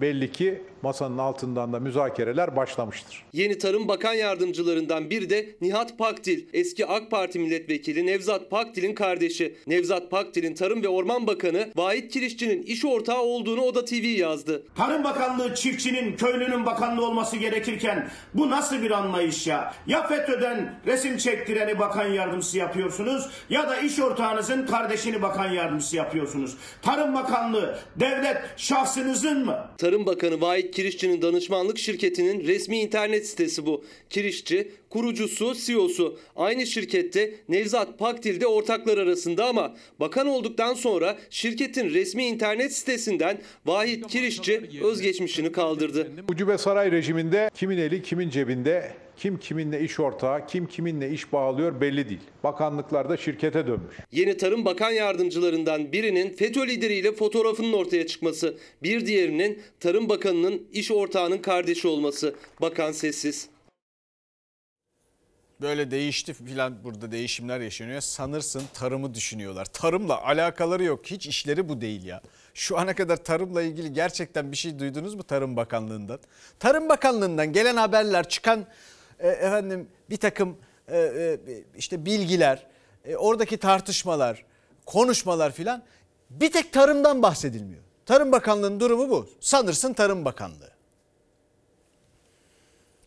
[0.01, 3.23] belli ki masanın altından da müzakereler başlamıştır.
[3.33, 6.45] Yeni Tarım Bakan Yardımcılarından biri de Nihat Pakdil.
[6.53, 9.55] Eski AK Parti milletvekili Nevzat Pakdil'in kardeşi.
[9.67, 14.63] Nevzat Pakdil'in Tarım ve Orman Bakanı Vahit Kirişçi'nin iş ortağı olduğunu Oda TV yazdı.
[14.75, 19.73] Tarım Bakanlığı çiftçinin, köylünün bakanlığı olması gerekirken bu nasıl bir anlayış ya?
[19.87, 26.57] Ya FETÖ'den resim çektireni bakan yardımcısı yapıyorsunuz ya da iş ortağınızın kardeşini bakan yardımcısı yapıyorsunuz.
[26.81, 29.67] Tarım Bakanlığı devlet şahsınızın mı?
[29.77, 33.85] Tarım Bakanı Vahit Kirişçi'nin danışmanlık şirketinin resmi internet sitesi bu.
[34.09, 36.19] Kirişçi, kurucusu, CEO'su.
[36.35, 43.41] Aynı şirkette Nevzat Pakdil de ortaklar arasında ama bakan olduktan sonra şirketin resmi internet sitesinden
[43.65, 46.11] Vahit Kirişçi özgeçmişini kaldırdı.
[46.29, 51.81] Ucube saray rejiminde kimin eli kimin cebinde, kim kiminle iş ortağı, kim kiminle iş bağlıyor
[51.81, 52.21] belli değil.
[52.43, 53.95] Bakanlıklarda şirkete dönmüş.
[54.11, 60.91] Yeni Tarım Bakan Yardımcılarından birinin FETÖ lideriyle fotoğrafının ortaya çıkması, bir diğerinin Tarım Bakanı'nın iş
[60.91, 62.35] ortağının kardeşi olması.
[62.61, 63.52] Bakan sessiz.
[65.63, 68.01] Böyle değişti filan burada değişimler yaşanıyor.
[68.01, 69.65] Sanırsın tarımı düşünüyorlar.
[69.65, 71.05] Tarımla alakaları yok.
[71.05, 72.21] Hiç işleri bu değil ya.
[72.53, 76.19] Şu ana kadar tarımla ilgili gerçekten bir şey duydunuz mu Tarım Bakanlığı'ndan?
[76.59, 78.65] Tarım Bakanlığı'ndan gelen haberler çıkan
[79.19, 81.39] e, efendim bir takım e, e,
[81.77, 82.67] işte bilgiler,
[83.05, 84.45] e, oradaki tartışmalar,
[84.85, 85.83] konuşmalar filan
[86.29, 87.83] bir tek tarımdan bahsedilmiyor.
[88.05, 89.29] Tarım Bakanlığı'nın durumu bu.
[89.39, 90.71] Sanırsın Tarım Bakanlığı.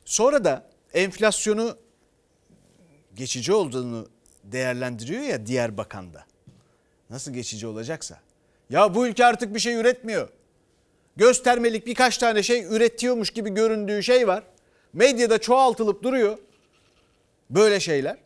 [0.04, 1.85] Sonra da enflasyonu
[3.16, 4.08] geçici olduğunu
[4.44, 6.24] değerlendiriyor ya diğer bakanda.
[7.10, 8.20] Nasıl geçici olacaksa.
[8.70, 10.28] Ya bu ülke artık bir şey üretmiyor.
[11.16, 14.44] Göstermelik birkaç tane şey üretiyormuş gibi göründüğü şey var.
[14.92, 16.38] Medyada çoğaltılıp duruyor.
[17.50, 18.16] Böyle şeyler.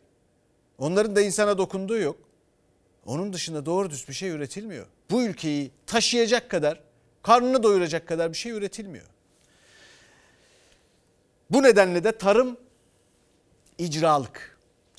[0.77, 2.17] Onların da insana dokunduğu yok.
[3.05, 4.85] Onun dışında doğru düz bir şey üretilmiyor.
[5.09, 6.79] Bu ülkeyi taşıyacak kadar,
[7.23, 9.05] karnını doyuracak kadar bir şey üretilmiyor.
[11.49, 12.57] Bu nedenle de tarım
[13.77, 14.50] icralık.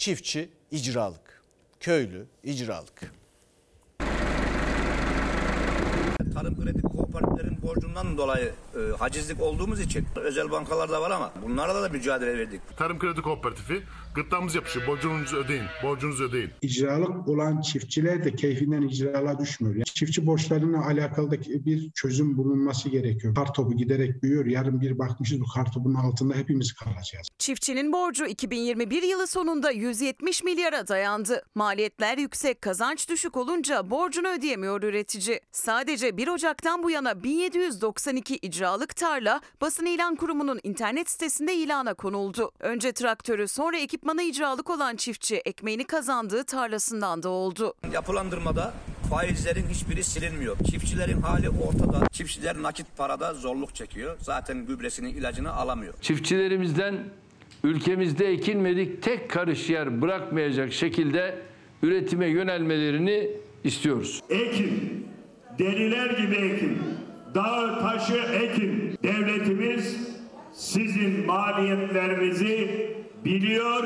[0.02, 1.42] Çiftçi icralık.
[1.80, 3.12] Köylü icralık.
[6.34, 11.88] tarım kredi kooperatiflerin borcundan dolayı e, hacizlik olduğumuz için özel bankalarda var ama bunlarla da
[11.88, 12.60] mücadele verdik.
[12.76, 13.82] Tarım Kredi Kooperatifi
[14.14, 14.86] gırtlağımız yapışıyor.
[14.86, 16.50] Borcunuzu ödeyin, borcunuzu ödeyin.
[16.62, 19.74] İcralık olan çiftçiler de keyfinden icrala düşmüyor.
[19.74, 23.34] Yani çiftçi borçlarına alakalı da bir çözüm bulunması gerekiyor.
[23.34, 24.46] Kartopu giderek büyüyor.
[24.46, 27.28] Yarın bir bakmışız bu kartopun altında hepimiz kalacağız.
[27.38, 31.42] Çiftçinin borcu 2021 yılı sonunda 170 milyara dayandı.
[31.54, 35.40] Maliyetler yüksek, kazanç düşük olunca borcunu ödeyemiyor üretici.
[35.52, 42.50] Sadece 1 Ocak'tan bu yana 1792 icralık tarla basın ilan kurumunun internet sitesinde ilana konuldu.
[42.60, 47.74] Önce traktörü sonra ekipmanı icralık olan çiftçi ekmeğini kazandığı tarlasından da oldu.
[47.92, 48.74] Yapılandırmada
[49.10, 50.56] faizlerin hiçbiri silinmiyor.
[50.70, 52.08] Çiftçilerin hali ortada.
[52.12, 54.16] Çiftçiler nakit parada zorluk çekiyor.
[54.20, 55.94] Zaten gübresini ilacını alamıyor.
[56.00, 56.98] Çiftçilerimizden
[57.64, 61.38] ülkemizde ekilmedik tek karış yer bırakmayacak şekilde
[61.82, 63.30] üretime yönelmelerini
[63.64, 64.22] istiyoruz.
[64.30, 65.06] Ekin,
[65.58, 66.78] deliler gibi ekin,
[67.34, 68.98] dağı taşı ekin.
[69.02, 70.08] Devletimiz
[70.52, 72.90] sizin maliyetlerinizi
[73.24, 73.84] biliyor,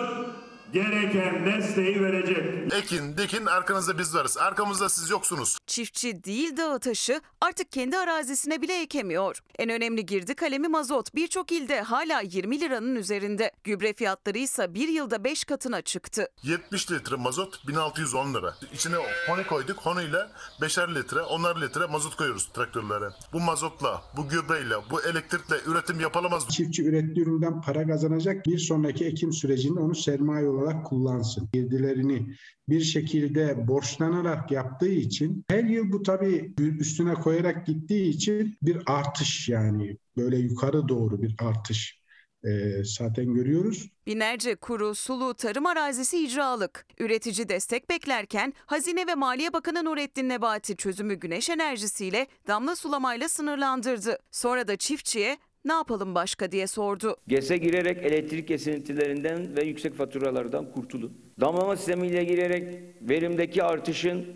[0.76, 2.72] gereken desteği verecek.
[2.72, 4.38] Ekin, dikin arkanızda biz varız.
[4.38, 5.58] Arkamızda siz yoksunuz.
[5.66, 9.40] Çiftçi değil dağı taşı artık kendi arazisine bile ekemiyor.
[9.58, 13.52] En önemli girdi kalemi mazot birçok ilde hala 20 liranın üzerinde.
[13.64, 16.28] Gübre fiyatları ise bir yılda 5 katına çıktı.
[16.42, 18.54] 70 litre mazot 1610 lira.
[18.74, 18.96] İçine
[19.28, 19.78] honi koyduk.
[19.78, 20.26] Honi ile
[20.60, 23.08] 5'er litre, 10'ar litre mazot koyuyoruz traktörlere.
[23.32, 26.48] Bu mazotla, bu gübreyle, bu elektrikle üretim yapılamaz.
[26.48, 28.46] Çiftçi ürettiği üründen para kazanacak.
[28.46, 31.48] Bir sonraki ekim sürecinde onu sermaye olarak kullansın.
[31.52, 32.34] Girdilerini
[32.68, 39.48] bir şekilde borçlanarak yaptığı için her yıl bu tabii üstüne koyarak gittiği için bir artış
[39.48, 42.00] yani böyle yukarı doğru bir artış
[42.46, 43.90] e, zaten görüyoruz.
[44.06, 46.86] Binlerce kuru, sulu, tarım arazisi icralık.
[46.98, 54.18] Üretici destek beklerken Hazine ve Maliye Bakanı Nurettin Nebati çözümü güneş enerjisiyle damla sulamayla sınırlandırdı.
[54.30, 57.16] Sonra da çiftçiye ne yapalım başka diye sordu.
[57.28, 61.12] GES'e girerek elektrik kesintilerinden ve yüksek faturalardan kurtulun.
[61.40, 64.26] Damlama sistemiyle girerek verimdeki artışın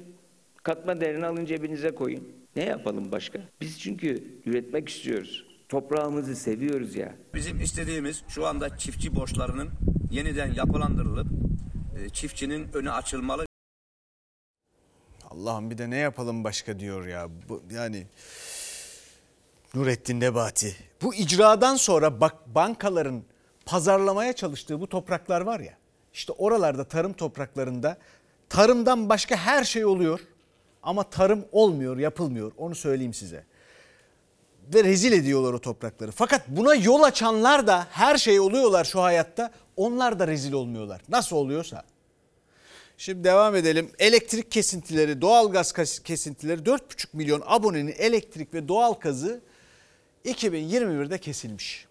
[0.63, 2.29] katma değerini alın cebinize koyun.
[2.57, 3.41] Ne yapalım başka?
[3.61, 5.47] Biz çünkü üretmek istiyoruz.
[5.69, 7.15] Toprağımızı seviyoruz ya.
[7.35, 9.69] Bizim istediğimiz şu anda çiftçi borçlarının
[10.11, 11.27] yeniden yapılandırılıp
[11.99, 13.47] e, çiftçinin önü açılmalı.
[15.31, 17.29] Allah'ım bir de ne yapalım başka diyor ya.
[17.49, 18.07] Bu, yani
[19.75, 20.77] Nurettin Nebati.
[21.03, 23.23] Bu icradan sonra bak bankaların
[23.67, 25.75] pazarlamaya çalıştığı bu topraklar var ya.
[26.13, 27.99] İşte oralarda tarım topraklarında
[28.49, 30.21] tarımdan başka her şey oluyor.
[30.83, 32.53] Ama tarım olmuyor, yapılmıyor.
[32.59, 33.45] Onu söyleyeyim size.
[34.75, 36.11] Ve rezil ediyorlar o toprakları.
[36.11, 39.51] Fakat buna yol açanlar da her şey oluyorlar şu hayatta.
[39.77, 41.01] Onlar da rezil olmuyorlar.
[41.09, 41.85] Nasıl oluyorsa.
[42.97, 43.91] Şimdi devam edelim.
[43.99, 49.41] Elektrik kesintileri, doğalgaz kesintileri 4,5 milyon abonenin elektrik ve doğal gazı
[50.25, 51.87] 2021'de kesilmiş.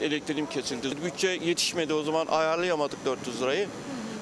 [0.00, 1.04] Elektriğim kesildi.
[1.04, 3.68] Bütçe yetişmedi o zaman ayarlayamadık 400 lirayı.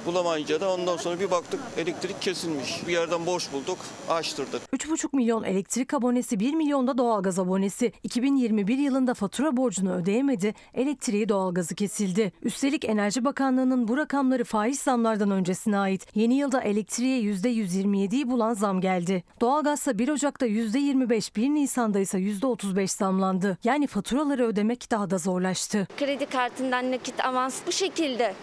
[0.09, 2.87] Bulamayınca da ondan sonra bir baktık elektrik kesilmiş.
[2.87, 4.63] Bir yerden borç bulduk, açtırdık.
[4.73, 7.93] 3,5 milyon elektrik abonesi, 1 milyon da doğalgaz abonesi.
[8.03, 12.33] 2021 yılında fatura borcunu ödeyemedi, elektriği doğalgazı kesildi.
[12.43, 16.07] Üstelik Enerji Bakanlığı'nın bu rakamları faiz zamlardan öncesine ait.
[16.15, 19.25] Yeni yılda elektriğe %127'yi bulan zam geldi.
[19.41, 23.59] Doğalgazsa 1 Ocak'ta %25, 1 Nisan'da ise %35 zamlandı.
[23.65, 25.89] Yani faturaları ödemek daha da zorlaştı.
[25.97, 28.35] Kredi kartından nakit avans bu şekilde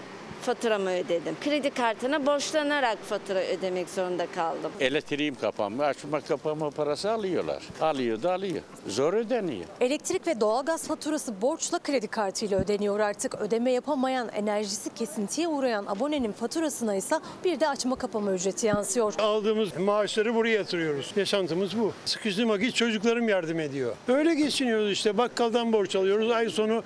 [0.46, 1.36] faturamı ödedim.
[1.44, 4.72] Kredi kartına borçlanarak fatura ödemek zorunda kaldım.
[4.80, 7.64] Elektriğim kapanma, açma kapama parası alıyorlar.
[7.82, 8.62] Alıyor da alıyor.
[8.88, 9.66] Zor ödeniyor.
[9.82, 13.36] Elektrik ve doğalgaz faturası borçla kredi kartıyla ödeniyor artık.
[13.36, 19.14] Ödeme yapamayan, enerjisi kesintiye uğrayan abonenin faturasına ise bir de açma kapama ücreti yansıyor.
[19.20, 21.12] Aldığımız maaşları buraya yatırıyoruz.
[21.16, 21.92] Yaşantımız bu.
[22.06, 23.96] Sıkıştığım vakit çocuklarım yardım ediyor.
[24.08, 25.18] Öyle geçiniyoruz işte.
[25.18, 26.32] Bakkaldan borç alıyoruz.
[26.32, 26.84] Ay sonu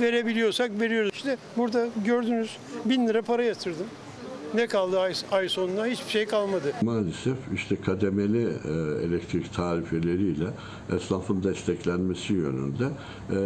[0.00, 1.10] verebiliyorsak veriyoruz.
[1.14, 3.86] İşte burada gördünüz bin lira para yatırdım.
[4.54, 5.86] Ne kaldı ay, ay sonuna?
[5.86, 6.72] Hiçbir şey kalmadı.
[6.82, 10.46] Maalesef işte kademeli e, elektrik tarifeleriyle
[10.96, 12.88] esnafın desteklenmesi yönünde
[13.30, 13.36] e,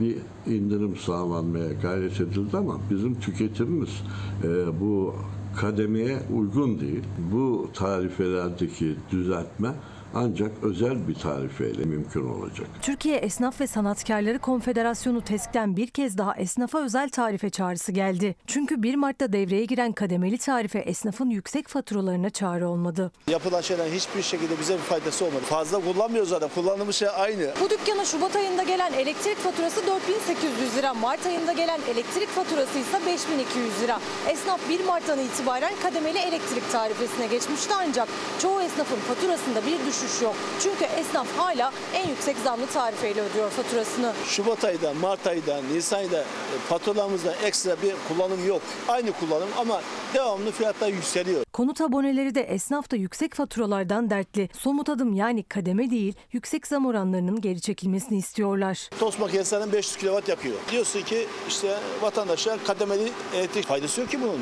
[0.00, 0.16] bir
[0.52, 4.02] indirim sağlanmaya gayret edildi ama bizim tüketimimiz
[4.44, 5.14] e, bu
[5.56, 7.02] kademeye uygun değil.
[7.32, 9.74] Bu tarifelerdeki düzeltme
[10.14, 12.66] ancak özel bir tarifeyle mümkün olacak.
[12.82, 18.34] Türkiye Esnaf ve Sanatkarları Konfederasyonu TESK'ten bir kez daha esnafa özel tarife çağrısı geldi.
[18.46, 23.12] Çünkü 1 Mart'ta devreye giren kademeli tarife esnafın yüksek faturalarına çare olmadı.
[23.30, 25.42] Yapılan şeylerin hiçbir şekilde bize bir faydası olmadı.
[25.44, 26.48] Fazla kullanmıyoruz zaten.
[26.54, 27.50] Kullandığımız şey aynı.
[27.60, 32.98] Bu dükkana Şubat ayında gelen elektrik faturası 4800 lira, Mart ayında gelen elektrik faturası ise
[33.06, 33.98] 5200 lira.
[34.28, 38.08] Esnaf 1 Mart'tan itibaren kademeli elektrik tarifesine geçmişti ancak
[38.42, 40.34] çoğu esnafın faturasında bir düşüş yok.
[40.62, 44.12] Çünkü esnaf hala en yüksek zamlı tarifeyle ödüyor faturasını.
[44.26, 48.62] Şubat ayında, Mart ayında, Nisan ayında e, faturalarımızda ekstra bir kullanım yok.
[48.88, 49.80] Aynı kullanım ama
[50.14, 51.42] devamlı fiyatlar yükseliyor.
[51.52, 54.48] Konut aboneleri de esnaf da yüksek faturalardan dertli.
[54.58, 58.90] Somut adım yani kademe değil, yüksek zam oranlarının geri çekilmesini istiyorlar.
[58.98, 60.56] Tost makinesinden 500 kW yakıyor.
[60.70, 64.40] Diyorsun ki işte vatandaşlar kademeli elektrik faydası yok ki bunun.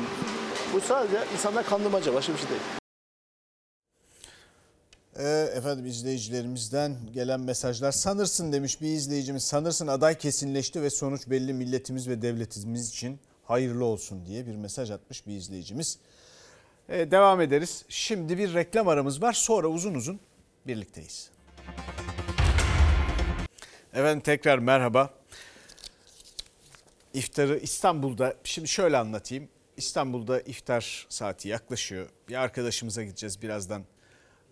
[0.73, 2.80] Bu sadece insanlar kandırmaca, başka bir şey değil.
[5.19, 11.53] Ee, efendim izleyicilerimizden gelen mesajlar sanırsın demiş bir izleyicimiz sanırsın aday kesinleşti ve sonuç belli
[11.53, 15.99] milletimiz ve devletimiz için hayırlı olsun diye bir mesaj atmış bir izleyicimiz.
[16.89, 17.85] Ee, devam ederiz.
[17.89, 20.19] Şimdi bir reklam aramız var sonra uzun uzun
[20.67, 21.29] birlikteyiz.
[23.93, 25.13] Efendim tekrar merhaba.
[27.13, 29.49] İftarı İstanbul'da şimdi şöyle anlatayım.
[29.77, 32.09] İstanbul'da iftar saati yaklaşıyor.
[32.29, 33.83] Bir arkadaşımıza gideceğiz birazdan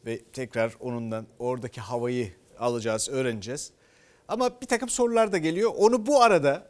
[0.06, 3.72] ve tekrar onundan oradaki havayı alacağız, öğreneceğiz.
[4.28, 5.72] Ama bir takım sorular da geliyor.
[5.78, 6.68] Onu bu arada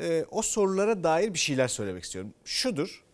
[0.00, 2.34] e, o sorulara dair bir şeyler söylemek istiyorum.
[2.44, 3.04] Şudur.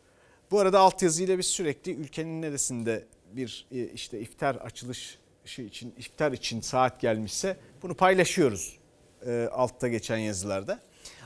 [0.50, 5.18] Bu arada altyazıyla biz sürekli ülkenin neresinde bir e, işte iftar açılışı
[5.58, 8.78] için, iftar için saat gelmişse bunu paylaşıyoruz
[9.26, 10.80] e, altta geçen yazılarda.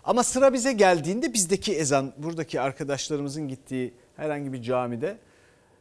[0.04, 5.18] Ama sıra bize geldiğinde bizdeki ezan, buradaki arkadaşlarımızın gittiği herhangi bir camide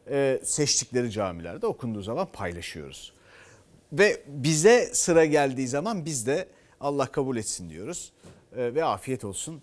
[0.10, 3.13] e, seçtikleri camilerde okunduğu zaman paylaşıyoruz.
[3.94, 6.48] Ve bize sıra geldiği zaman biz de
[6.80, 8.12] Allah kabul etsin diyoruz
[8.58, 9.62] e, ve afiyet olsun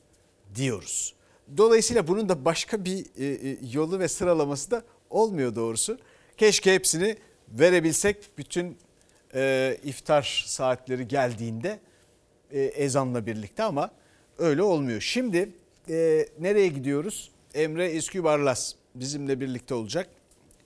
[0.54, 1.14] diyoruz.
[1.56, 5.98] Dolayısıyla bunun da başka bir e, yolu ve sıralaması da olmuyor doğrusu.
[6.36, 7.16] Keşke hepsini
[7.48, 8.78] verebilsek bütün
[9.84, 11.80] iftar saatleri geldiğinde
[12.52, 13.90] ezanla birlikte ama
[14.38, 15.00] öyle olmuyor.
[15.00, 15.50] Şimdi
[16.38, 17.30] nereye gidiyoruz?
[17.54, 20.08] Emre Eskübarlas bizimle birlikte olacak.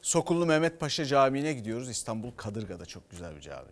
[0.07, 1.91] Sokullu Mehmet Paşa Camii'ne gidiyoruz.
[1.91, 3.69] İstanbul Kadırga'da çok güzel bir cami.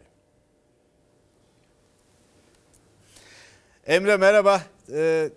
[3.86, 4.62] Emre merhaba.
[4.92, 5.30] Ee,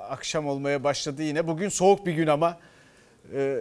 [0.00, 1.46] akşam olmaya başladı yine.
[1.46, 2.58] Bugün soğuk bir gün ama
[3.34, 3.58] e,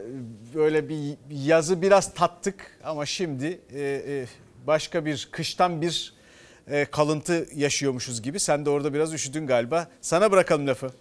[0.56, 4.26] böyle bir yazı biraz tattık ama şimdi e, e,
[4.68, 6.14] başka bir kıştan bir
[6.68, 8.40] e, kalıntı yaşıyormuşuz gibi.
[8.40, 9.88] Sen de orada biraz üşüdün galiba.
[10.02, 10.92] Sana bırakalım lafı.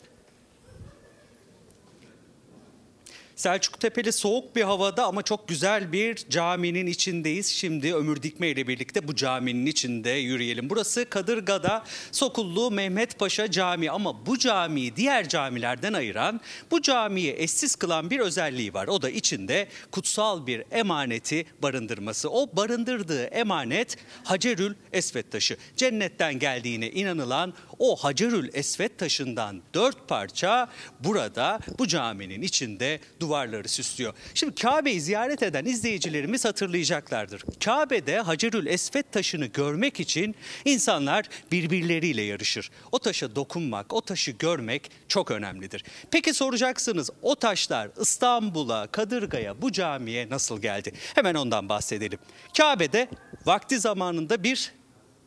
[3.40, 7.46] Selçuk Tepeli soğuk bir havada ama çok güzel bir caminin içindeyiz.
[7.46, 10.70] Şimdi Ömür Dikme ile birlikte bu caminin içinde yürüyelim.
[10.70, 17.76] Burası Kadırga'da Sokullu Mehmet Paşa Camii ama bu camiyi diğer camilerden ayıran, bu camiyi eşsiz
[17.76, 18.88] kılan bir özelliği var.
[18.88, 22.31] O da içinde kutsal bir emaneti barındırması.
[22.31, 25.57] O barındırdığı emanet Hacerül Esvet taşı.
[25.76, 30.68] Cennetten geldiğine inanılan o Hacerül Esvet taşından dört parça
[31.05, 34.14] burada bu caminin içinde duvarları süslüyor.
[34.34, 37.44] Şimdi Kabe'yi ziyaret eden izleyicilerimiz hatırlayacaklardır.
[37.64, 42.70] Kabe'de Hacerül Esvet taşını görmek için insanlar birbirleriyle yarışır.
[42.92, 45.84] O taşa dokunmak, o taşı görmek çok önemlidir.
[46.10, 50.92] Peki soracaksınız o taşlar İstanbul'a, Kadırga'ya, bu camiye nasıl geldi?
[51.14, 52.18] Hemen ondan bahsedelim.
[52.56, 53.08] Kabe'de
[53.46, 54.72] vakti zamanında bir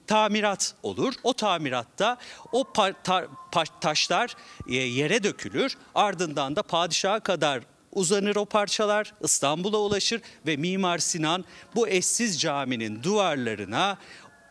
[0.07, 1.13] tamirat olur.
[1.23, 2.17] O tamiratta
[2.51, 4.35] o pa- ta- pa- taşlar
[4.69, 5.77] e, yere dökülür.
[5.95, 7.63] Ardından da padişaha kadar
[7.95, 13.97] uzanır o parçalar, İstanbul'a ulaşır ve Mimar Sinan bu eşsiz caminin duvarlarına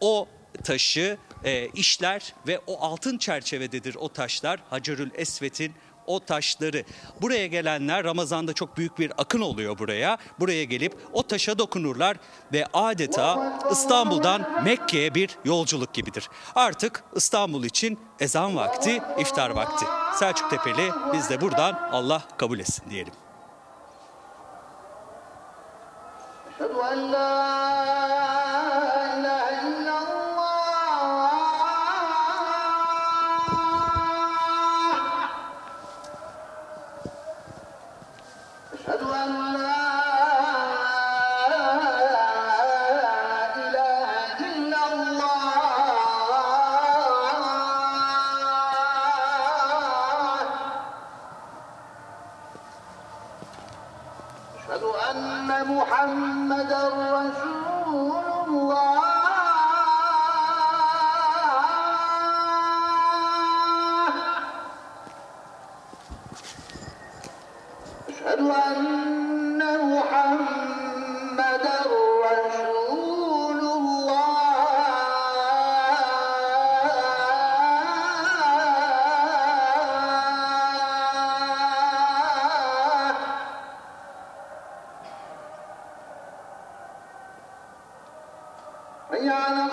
[0.01, 0.29] o
[0.65, 4.61] taşı e, işler ve o altın çerçevededir o taşlar.
[4.71, 5.73] Hacerül Esvet'in
[6.07, 6.85] o taşları.
[7.23, 10.19] Buraya gelenler Ramazan'da çok büyük bir akın oluyor buraya.
[10.41, 12.17] Buraya gelip o taşa dokunurlar
[12.53, 16.29] ve adeta İstanbul'dan Mekke'ye bir yolculuk gibidir.
[16.55, 19.85] Artık İstanbul için ezan vakti, iftar vakti.
[20.19, 23.13] Selçuk Tepeli biz de buradan Allah kabul etsin diyelim.
[26.63, 28.22] أشهد أن لا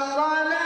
[0.01, 0.58] Allah.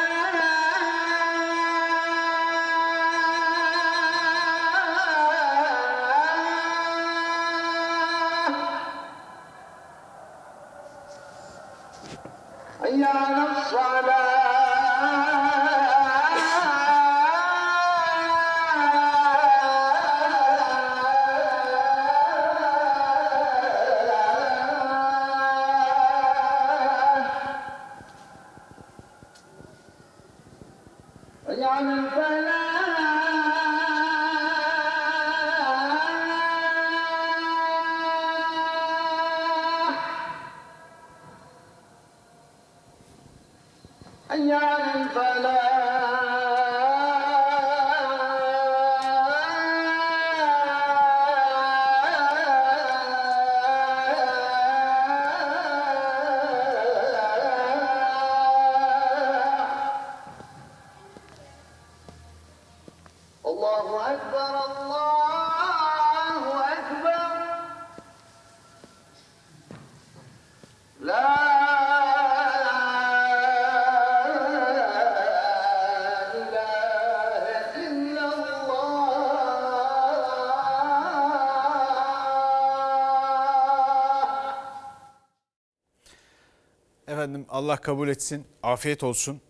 [87.63, 89.41] Allah kabul etsin, afiyet olsun.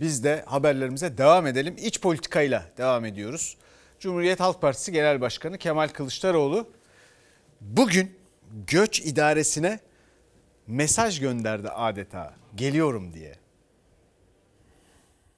[0.00, 1.74] Biz de haberlerimize devam edelim.
[1.78, 3.56] İç politikayla devam ediyoruz.
[4.00, 6.68] Cumhuriyet Halk Partisi Genel Başkanı Kemal Kılıçdaroğlu
[7.60, 8.10] bugün
[8.66, 9.78] göç idaresine
[10.66, 12.34] mesaj gönderdi adeta.
[12.54, 13.34] Geliyorum diye.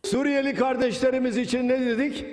[0.05, 2.25] Suriyeli kardeşlerimiz için ne dedik?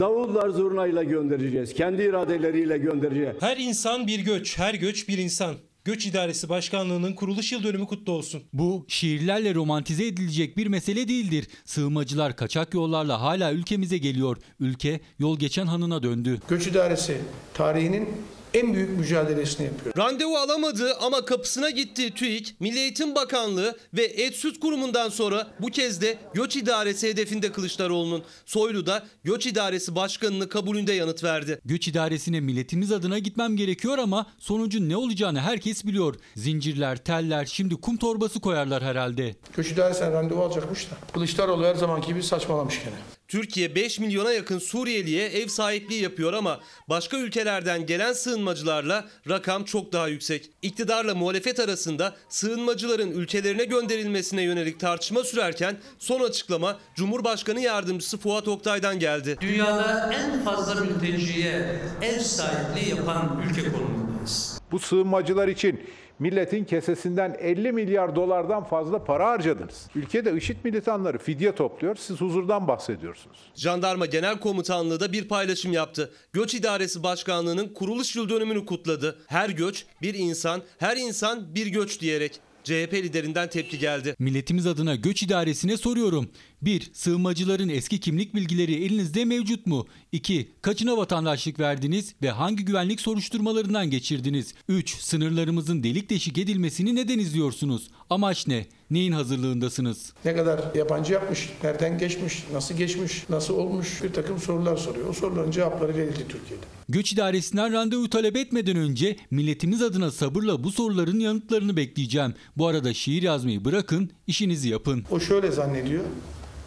[0.00, 1.74] Davullar zurnayla göndereceğiz.
[1.74, 3.36] Kendi iradeleriyle göndereceğiz.
[3.40, 5.56] Her insan bir göç, her göç bir insan.
[5.84, 8.42] Göç İdaresi Başkanlığı'nın kuruluş yıl dönümü kutlu olsun.
[8.52, 11.48] Bu şiirlerle romantize edilecek bir mesele değildir.
[11.64, 14.36] Sığınmacılar kaçak yollarla hala ülkemize geliyor.
[14.60, 16.40] Ülke yol geçen hanına döndü.
[16.48, 17.20] Göç İdaresi
[17.54, 18.08] tarihinin
[18.54, 19.96] en büyük mücadelesini yapıyor.
[19.96, 26.00] Randevu alamadı ama kapısına gitti TÜİK, Milli Eğitim Bakanlığı ve Etsüt Kurumu'ndan sonra bu kez
[26.00, 28.22] de Göç İdaresi hedefinde Kılıçdaroğlu'nun.
[28.46, 31.60] Soylu da Göç İdaresi Başkanı'nın kabulünde yanıt verdi.
[31.64, 36.14] Göç idaresine milletimiz adına gitmem gerekiyor ama sonucun ne olacağını herkes biliyor.
[36.36, 39.34] Zincirler, teller, şimdi kum torbası koyarlar herhalde.
[39.56, 40.94] Göç İdaresi'ne randevu alacakmış da.
[41.12, 43.19] Kılıçdaroğlu her zamanki gibi saçmalamış gene.
[43.30, 49.92] Türkiye 5 milyona yakın Suriyeliye ev sahipliği yapıyor ama başka ülkelerden gelen sığınmacılarla rakam çok
[49.92, 50.50] daha yüksek.
[50.62, 58.98] İktidarla muhalefet arasında sığınmacıların ülkelerine gönderilmesine yönelik tartışma sürerken son açıklama Cumhurbaşkanı Yardımcısı Fuat Oktay'dan
[58.98, 59.36] geldi.
[59.40, 64.60] Dünyada en fazla mülteciye ev sahipliği yapan ülke konumundayız.
[64.72, 65.80] Bu sığınmacılar için
[66.20, 69.86] milletin kesesinden 50 milyar dolardan fazla para harcadınız.
[69.94, 71.96] Ülkede IŞİD militanları fidye topluyor.
[71.96, 73.38] Siz huzurdan bahsediyorsunuz.
[73.54, 76.10] Jandarma Genel Komutanlığı da bir paylaşım yaptı.
[76.32, 79.18] Göç İdaresi Başkanlığı'nın kuruluş yıl dönümünü kutladı.
[79.26, 82.40] Her göç bir insan, her insan bir göç diyerek.
[82.64, 84.14] CHP liderinden tepki geldi.
[84.18, 86.30] Milletimiz adına göç idaresine soruyorum.
[86.62, 86.90] 1.
[86.94, 89.86] Sığınmacıların eski kimlik bilgileri elinizde mevcut mu?
[90.12, 90.48] 2.
[90.62, 94.54] Kaçına vatandaşlık verdiniz ve hangi güvenlik soruşturmalarından geçirdiniz?
[94.68, 94.96] 3.
[95.00, 97.90] Sınırlarımızın delik deşik edilmesini neden izliyorsunuz?
[98.10, 98.66] Amaç ne?
[98.90, 100.12] Neyin hazırlığındasınız?
[100.24, 105.08] Ne kadar yabancı yapmış, nereden geçmiş, nasıl geçmiş, nasıl olmuş bir takım sorular soruyor.
[105.08, 106.64] O soruların cevapları verildi Türkiye'de.
[106.88, 112.34] Göç idaresinden randevu talep etmeden önce milletimiz adına sabırla bu soruların yanıtlarını bekleyeceğim.
[112.56, 115.04] Bu arada şiir yazmayı bırakın, işinizi yapın.
[115.10, 116.04] O şöyle zannediyor.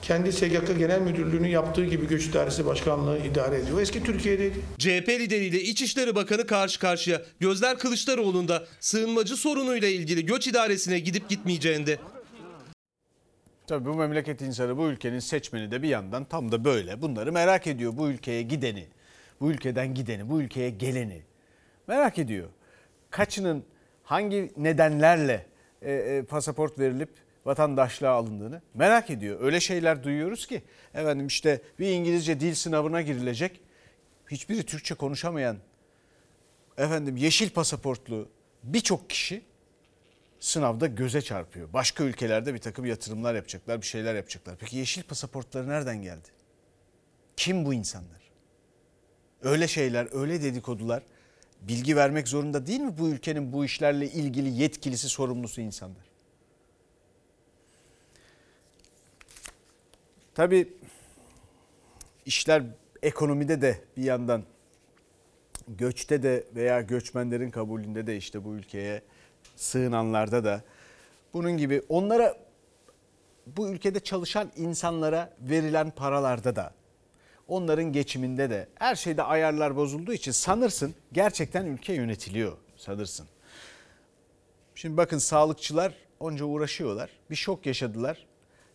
[0.03, 3.81] Kendi SGK Genel Müdürlüğü'nün yaptığı gibi Göç İdaresi Başkanlığı idare ediyor.
[3.81, 4.59] Eski Türkiye'deydi.
[4.77, 7.21] CHP lideriyle İçişleri Bakanı karşı karşıya.
[7.39, 11.97] Gözler Kılıçdaroğlu'nda sığınmacı sorunuyla ilgili göç idaresine gidip gitmeyeceğinde.
[13.67, 17.01] Tabii bu memleket insanı, bu ülkenin seçmeni de bir yandan tam da böyle.
[17.01, 17.97] Bunları merak ediyor.
[17.97, 18.87] Bu ülkeye gideni,
[19.41, 21.21] bu ülkeden gideni, bu ülkeye geleni.
[21.87, 22.47] Merak ediyor.
[23.09, 23.63] Kaçının
[24.03, 25.45] hangi nedenlerle
[25.81, 27.09] e, e, pasaport verilip
[27.45, 29.41] vatandaşlığa alındığını merak ediyor.
[29.41, 30.63] Öyle şeyler duyuyoruz ki
[30.93, 33.59] efendim işte bir İngilizce dil sınavına girilecek.
[34.31, 35.57] Hiçbiri Türkçe konuşamayan
[36.77, 38.29] efendim yeşil pasaportlu
[38.63, 39.41] birçok kişi
[40.39, 41.73] sınavda göze çarpıyor.
[41.73, 44.55] Başka ülkelerde bir takım yatırımlar yapacaklar, bir şeyler yapacaklar.
[44.59, 46.27] Peki yeşil pasaportları nereden geldi?
[47.37, 48.23] Kim bu insanlar?
[49.41, 51.03] Öyle şeyler, öyle dedikodular
[51.61, 56.12] bilgi vermek zorunda değil mi bu ülkenin bu işlerle ilgili yetkilisi, sorumlusu insanlar?
[60.35, 60.73] Tabii
[62.25, 62.63] işler
[63.01, 64.43] ekonomide de bir yandan
[65.67, 69.01] göçte de veya göçmenlerin kabulünde de işte bu ülkeye
[69.55, 70.61] sığınanlarda da
[71.33, 72.37] bunun gibi onlara
[73.47, 76.73] bu ülkede çalışan insanlara verilen paralarda da
[77.47, 83.27] onların geçiminde de her şeyde ayarlar bozulduğu için sanırsın gerçekten ülke yönetiliyor sanırsın.
[84.75, 87.09] Şimdi bakın sağlıkçılar onca uğraşıyorlar.
[87.29, 88.25] Bir şok yaşadılar.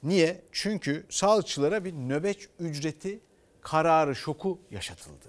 [0.03, 0.41] Niye?
[0.53, 3.21] Çünkü sağlıkçılara bir nöbet ücreti
[3.61, 5.29] kararı şoku yaşatıldı.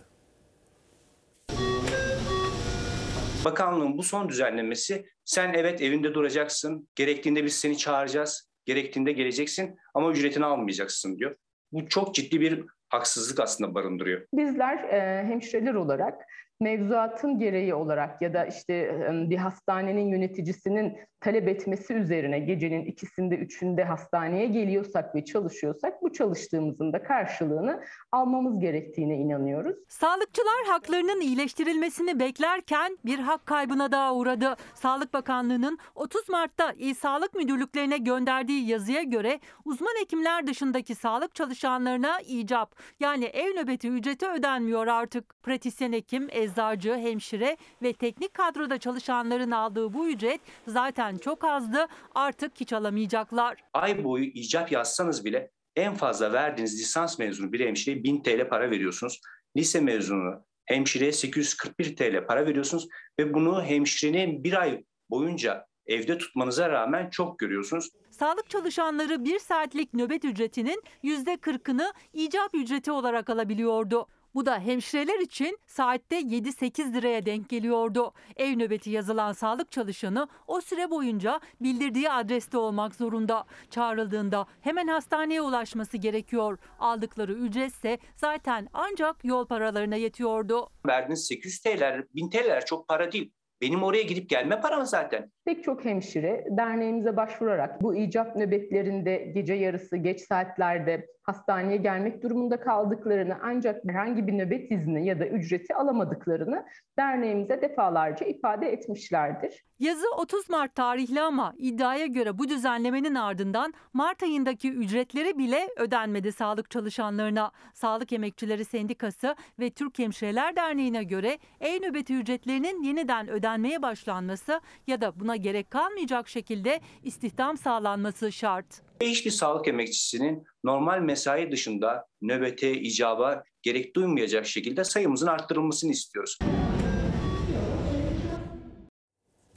[3.45, 10.11] Bakanlığın bu son düzenlemesi sen evet evinde duracaksın, gerektiğinde biz seni çağıracağız, gerektiğinde geleceksin ama
[10.11, 11.35] ücretini almayacaksın diyor.
[11.71, 14.21] Bu çok ciddi bir haksızlık aslında barındırıyor.
[14.33, 16.21] Bizler e, hemşireler olarak
[16.59, 23.35] mevzuatın gereği olarak ya da işte e, bir hastanenin yöneticisinin talep etmesi üzerine gecenin ikisinde
[23.35, 29.75] üçünde hastaneye geliyorsak ve çalışıyorsak bu çalıştığımızın da karşılığını almamız gerektiğine inanıyoruz.
[29.87, 34.55] Sağlıkçılar haklarının iyileştirilmesini beklerken bir hak kaybına daha uğradı.
[34.75, 42.19] Sağlık Bakanlığı'nın 30 Mart'ta İl Sağlık Müdürlüklerine gönderdiği yazıya göre uzman hekimler dışındaki sağlık çalışanlarına
[42.21, 45.43] icap yani ev nöbeti ücreti ödenmiyor artık.
[45.43, 52.51] Pratisyen hekim, eczacı, hemşire ve teknik kadroda çalışanların aldığı bu ücret zaten çok azdı artık
[52.59, 53.57] hiç alamayacaklar.
[53.73, 58.71] Ay boyu icap yazsanız bile en fazla verdiğiniz lisans mezunu bir hemşireye 1000 TL para
[58.71, 59.21] veriyorsunuz.
[59.57, 62.87] Lise mezunu hemşireye 841 TL para veriyorsunuz
[63.19, 67.89] ve bunu hemşirenin bir ay boyunca evde tutmanıza rağmen çok görüyorsunuz.
[68.11, 74.07] Sağlık çalışanları bir saatlik nöbet ücretinin %40'ını icap ücreti olarak alabiliyordu.
[74.35, 78.13] Bu da hemşireler için saatte 7-8 liraya denk geliyordu.
[78.35, 83.45] Ev nöbeti yazılan sağlık çalışanı o süre boyunca bildirdiği adreste olmak zorunda.
[83.69, 86.57] Çağrıldığında hemen hastaneye ulaşması gerekiyor.
[86.79, 90.69] Aldıkları ücretse zaten ancak yol paralarına yetiyordu.
[90.87, 93.31] Verdiğiniz 800 TL, 1000 TL çok para değil.
[93.61, 95.31] Benim oraya gidip gelme param zaten.
[95.49, 102.59] Pek çok hemşire derneğimize başvurarak bu icap nöbetlerinde gece yarısı geç saatlerde hastaneye gelmek durumunda
[102.59, 106.65] kaldıklarını ancak herhangi bir nöbet izni ya da ücreti alamadıklarını
[106.99, 109.63] derneğimize defalarca ifade etmişlerdir.
[109.79, 116.31] Yazı 30 Mart tarihli ama iddiaya göre bu düzenlemenin ardından Mart ayındaki ücretleri bile ödenmedi
[116.31, 117.51] sağlık çalışanlarına.
[117.73, 125.01] Sağlık Emekçileri Sendikası ve Türk Hemşireler Derneği'ne göre ev nöbeti ücretlerinin yeniden ödenmeye başlanması ya
[125.01, 128.65] da buna gerek kalmayacak şekilde istihdam sağlanması şart.
[129.01, 136.37] Hiçbir sağlık emekçisinin normal mesai dışında nöbete, icaba gerek duymayacak şekilde sayımızın arttırılmasını istiyoruz.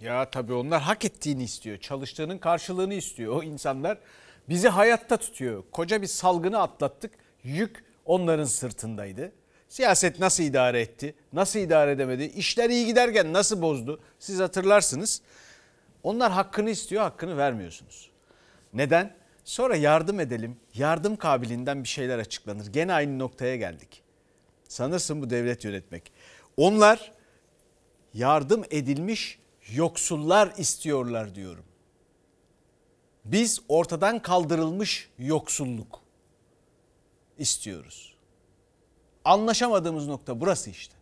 [0.01, 1.79] Ya tabii onlar hak ettiğini istiyor.
[1.79, 3.37] Çalıştığının karşılığını istiyor.
[3.37, 3.99] O insanlar
[4.49, 5.65] bizi hayatta tutuyor.
[5.73, 7.13] Koca bir salgını atlattık.
[7.43, 9.33] Yük onların sırtındaydı.
[9.69, 11.15] Siyaset nasıl idare etti?
[11.33, 12.25] Nasıl idare edemedi?
[12.25, 14.01] İşler iyi giderken nasıl bozdu?
[14.19, 15.23] Siz hatırlarsınız.
[16.03, 18.11] Onlar hakkını istiyor, hakkını vermiyorsunuz.
[18.73, 19.15] Neden?
[19.45, 20.57] Sonra yardım edelim.
[20.75, 22.67] Yardım kabiliğinden bir şeyler açıklanır.
[22.67, 24.03] Gene aynı noktaya geldik.
[24.69, 26.13] Sanırsın bu devlet yönetmek.
[26.57, 27.13] Onlar
[28.15, 29.39] yardım edilmiş
[29.73, 31.65] yoksullar istiyorlar diyorum.
[33.25, 36.01] Biz ortadan kaldırılmış yoksulluk
[37.39, 38.15] istiyoruz.
[39.25, 40.95] Anlaşamadığımız nokta burası işte.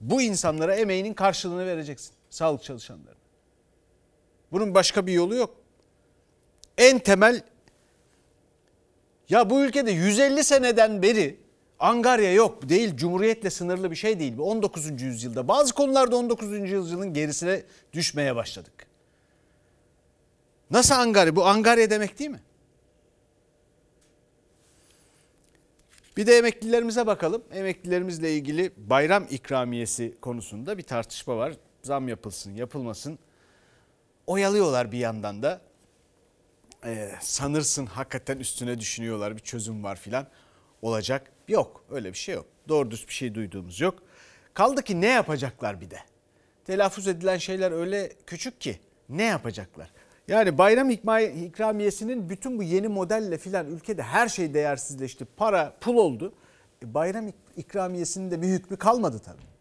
[0.00, 2.12] Bu insanlara emeğinin karşılığını vereceksin.
[2.30, 3.23] Sağlık çalışanlarına.
[4.54, 5.54] Bunun başka bir yolu yok.
[6.78, 7.42] En temel
[9.28, 11.36] ya bu ülkede 150 seneden beri
[11.78, 14.38] Angarya yok değil cumhuriyetle sınırlı bir şey değil.
[14.38, 15.02] 19.
[15.02, 16.52] yüzyılda bazı konularda 19.
[16.52, 18.86] yüzyılın gerisine düşmeye başladık.
[20.70, 21.36] Nasıl Angarya?
[21.36, 22.40] Bu Angarya demek değil mi?
[26.16, 27.42] Bir de emeklilerimize bakalım.
[27.52, 31.54] Emeklilerimizle ilgili bayram ikramiyesi konusunda bir tartışma var.
[31.82, 33.18] Zam yapılsın, yapılmasın.
[34.26, 35.60] Oyalıyorlar bir yandan da.
[36.84, 40.26] Ee, sanırsın hakikaten üstüne düşünüyorlar bir çözüm var filan.
[40.82, 41.32] Olacak.
[41.48, 42.46] Yok öyle bir şey yok.
[42.68, 44.02] Doğru düz bir şey duyduğumuz yok.
[44.54, 45.98] Kaldı ki ne yapacaklar bir de.
[46.64, 49.90] Telaffuz edilen şeyler öyle küçük ki ne yapacaklar?
[50.28, 55.24] Yani bayram ikramiyesinin bütün bu yeni modelle filan ülkede her şey değersizleşti.
[55.24, 56.34] Para pul oldu.
[56.82, 59.53] E bayram ikramiyesinin de bir hükmü kalmadı tabii.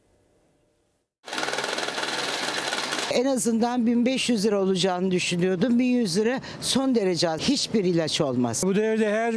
[3.13, 5.79] En azından 1500 lira olacağını düşünüyordum.
[5.79, 7.41] 1100 lira son derece az.
[7.41, 8.63] Hiçbir ilaç olmaz.
[8.65, 9.35] Bu devirde her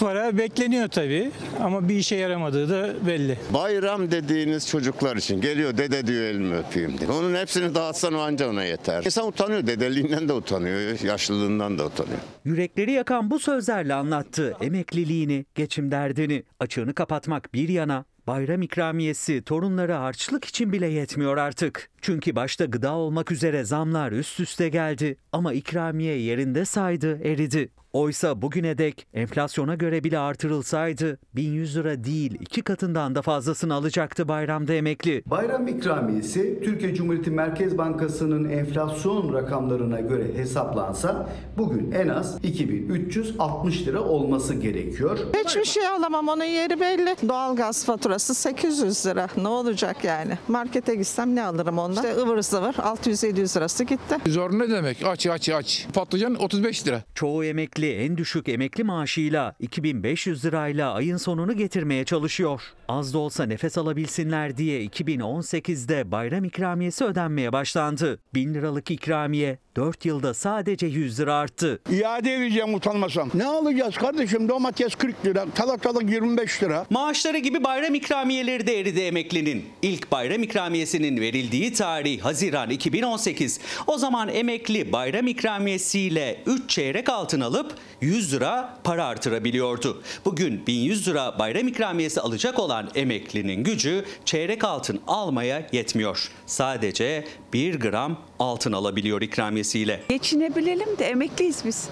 [0.00, 1.30] para bekleniyor tabii
[1.60, 3.38] ama bir işe yaramadığı da belli.
[3.54, 7.10] Bayram dediğiniz çocuklar için geliyor dede diyor elimi öpeyim diye.
[7.10, 9.04] Onun hepsini dağıtsan o anca ona yeter.
[9.04, 12.18] İnsan utanıyor dedeliğinden de utanıyor, yaşlılığından da utanıyor.
[12.44, 16.42] Yürekleri yakan bu sözlerle anlattı emekliliğini, geçim derdini.
[16.60, 21.90] Açığını kapatmak bir yana bayram ikramiyesi torunlara harçlık için bile yetmiyor artık.
[22.00, 27.68] Çünkü başta gıda olmak üzere zamlar üst üste geldi ama ikramiye yerinde saydı, eridi.
[27.92, 34.28] Oysa bugüne dek enflasyona göre bile artırılsaydı 1100 lira değil iki katından da fazlasını alacaktı
[34.28, 35.22] bayramda emekli.
[35.26, 41.28] Bayram ikramiyesi Türkiye Cumhuriyeti Merkez Bankası'nın enflasyon rakamlarına göre hesaplansa
[41.58, 45.18] bugün en az 2360 lira olması gerekiyor.
[45.44, 47.16] Hiçbir şey alamam onun yeri belli.
[47.28, 49.28] Doğalgaz faturası 800 lira.
[49.36, 50.38] Ne olacak yani?
[50.48, 52.04] Markete gitsem ne alırım ondan?
[52.04, 54.16] İşte ıvır zıvır 600-700 lirası gitti.
[54.26, 55.04] Zor ne demek?
[55.06, 55.86] Aç aç aç.
[55.94, 57.02] Patlıcan 35 lira.
[57.14, 62.62] Çoğu emekli en düşük emekli maaşıyla 2500 lirayla ayın sonunu getirmeye çalışıyor.
[62.88, 68.18] Az da olsa nefes alabilsinler diye 2018'de bayram ikramiyesi ödenmeye başlandı.
[68.34, 71.80] 1000 liralık ikramiye 4 yılda sadece 100 lira arttı.
[71.90, 73.30] İade edeceğim utanmasam.
[73.34, 74.48] Ne alacağız kardeşim?
[74.48, 76.86] Domates 40 lira, salatalık 25 lira.
[76.90, 79.64] Maaşları gibi bayram ikramiyeleri de eridi emeklinin.
[79.82, 83.60] İlk bayram ikramiyesinin verildiği tarih Haziran 2018.
[83.86, 90.02] O zaman emekli bayram ikramiyesiyle 3 çeyrek altın alıp 100 lira para artırabiliyordu.
[90.24, 96.30] Bugün 1100 lira bayram ikramiyesi alacak olan emeklinin gücü çeyrek altın almaya yetmiyor.
[96.46, 100.00] Sadece 1 gram altın alabiliyor ikramiyesiyle.
[100.08, 101.88] Geçinebilelim de emekliyiz biz.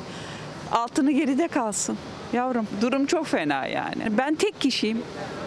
[0.72, 1.98] Altını geride kalsın.
[2.36, 4.18] Yavrum durum çok fena yani.
[4.18, 4.98] Ben tek kişiyim.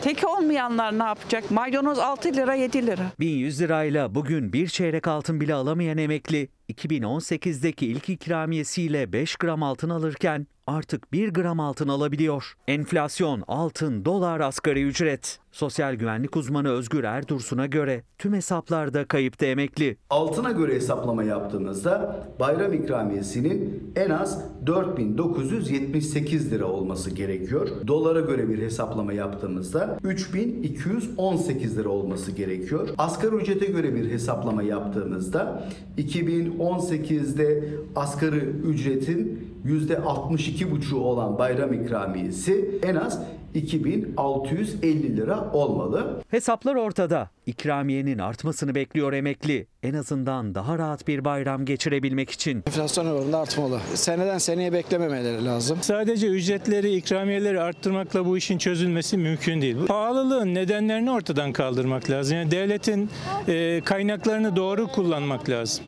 [0.02, 1.52] Tek olmayanlar ne yapacak?
[1.52, 3.12] Maydanoz 6 lira 7 lira.
[3.20, 9.90] 1100 lirayla bugün bir çeyrek altın bile alamayan emekli 2018'deki ilk ikramiyesiyle 5 gram altın
[9.90, 12.54] alırken artık 1 gram altın alabiliyor.
[12.68, 15.40] Enflasyon, altın, dolar, asgari ücret.
[15.52, 19.98] Sosyal güvenlik uzmanı Özgür Erdursun'a göre tüm hesaplarda kayıpta emekli.
[20.10, 27.68] Altına göre hesaplama yaptığımızda bayram ikramiyesinin en az 4978 lira olması gerekiyor.
[27.88, 32.90] Dolara göre bir hesaplama yaptığımızda 3218 lira olması gerekiyor.
[32.98, 35.64] Asgari ücrete göre bir hesaplama yaptığımızda
[35.98, 37.64] 2018'de
[37.96, 43.20] asgari ücretin %62,5'u olan bayram ikramiyesi en az
[43.54, 46.22] 2650 lira olmalı.
[46.30, 47.30] Hesaplar ortada.
[47.46, 49.68] İkramiyenin artmasını bekliyor emekli.
[49.84, 52.58] En azından daha rahat bir bayram geçirebilmek için.
[52.68, 53.80] Enflasyon oranında artmalı.
[53.94, 55.78] Seneden seneye beklememeleri lazım.
[55.82, 59.78] Sadece ücretleri, ikramiyeleri arttırmakla bu işin çözülmesi mümkün değil.
[59.88, 62.38] Pahalılığın nedenlerini ortadan kaldırmak lazım.
[62.38, 63.10] Yani devletin
[63.48, 65.86] e, kaynaklarını doğru kullanmak lazım.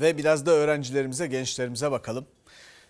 [0.00, 2.26] Ve biraz da öğrencilerimize, gençlerimize bakalım.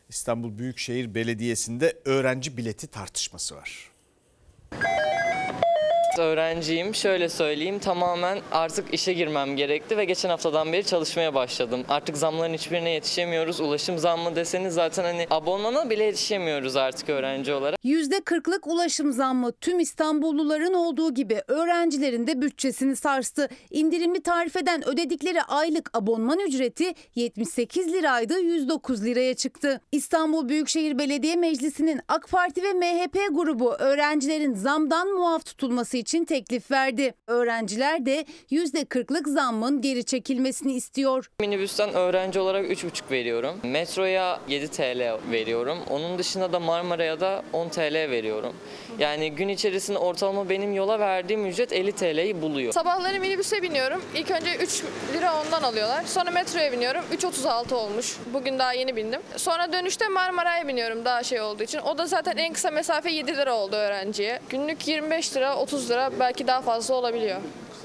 [0.09, 3.91] İstanbul Büyükşehir Belediyesi'nde öğrenci bileti tartışması var.
[6.19, 6.95] Öğrenciyim.
[6.95, 11.85] Şöyle söyleyeyim tamamen artık işe girmem gerekti ve geçen haftadan beri çalışmaya başladım.
[11.89, 13.61] Artık zamların hiçbirine yetişemiyoruz.
[13.61, 17.79] Ulaşım zammı deseniz zaten hani abonmana bile yetişemiyoruz artık öğrenci olarak.
[17.85, 23.49] %40'lık ulaşım zammı tüm İstanbulluların olduğu gibi öğrencilerin de bütçesini sarstı.
[23.71, 29.81] İndirimli tarifeden ödedikleri aylık abonman ücreti 78 liraydı 109 liraya çıktı.
[29.93, 36.71] İstanbul Büyükşehir Belediye Meclisi'nin AK Parti ve MHP grubu öğrencilerin zamdan muaf tutulması için teklif
[36.71, 37.15] verdi.
[37.27, 41.31] Öğrenciler de %40'lık zammın geri çekilmesini istiyor.
[41.41, 43.61] Minibüsten öğrenci olarak 3,5 veriyorum.
[43.63, 45.79] Metroya 7 TL veriyorum.
[45.91, 48.53] Onun dışında da Marmara'ya da 10 TL veriyorum.
[48.99, 52.73] Yani gün içerisinde ortalama benim yola verdiğim ücret 50 TL'yi buluyor.
[52.73, 54.03] Sabahları minibüse biniyorum.
[54.15, 54.83] İlk önce 3
[55.15, 56.05] lira ondan alıyorlar.
[56.05, 57.05] Sonra metroya biniyorum.
[57.13, 58.17] 3.36 olmuş.
[58.35, 59.21] Bugün daha yeni bindim.
[59.37, 61.79] Sonra dönüşte Marmara'ya biniyorum daha şey olduğu için.
[61.79, 64.41] O da zaten en kısa mesafe 7 lira oldu öğrenciye.
[64.49, 67.41] Günlük 25 lira 30 lira belki daha fazla olabiliyor.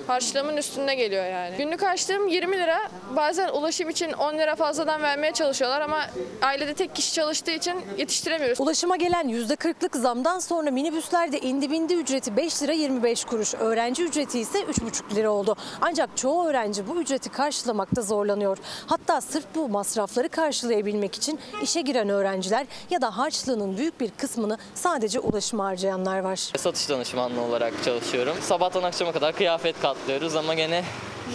[0.07, 1.57] Harçlığımın üstünde geliyor yani.
[1.57, 2.77] Günlük harçlığım 20 lira.
[3.15, 5.99] Bazen ulaşım için 10 lira fazladan vermeye çalışıyorlar ama
[6.41, 8.61] ailede tek kişi çalıştığı için yetiştiremiyoruz.
[8.61, 13.53] Ulaşıma gelen %40'lık zamdan sonra minibüslerde indi bindi ücreti 5 lira 25 kuruş.
[13.53, 15.55] Öğrenci ücreti ise 3,5 lira oldu.
[15.81, 18.57] Ancak çoğu öğrenci bu ücreti karşılamakta zorlanıyor.
[18.87, 24.57] Hatta sırf bu masrafları karşılayabilmek için işe giren öğrenciler ya da harçlığının büyük bir kısmını
[24.75, 26.35] sadece ulaşıma harcayanlar var.
[26.57, 28.02] Satış danışmanlığı olarak çalışıyorum.
[28.41, 30.83] Sabahtan akşama kadar kıyafet katlıyoruz ama gene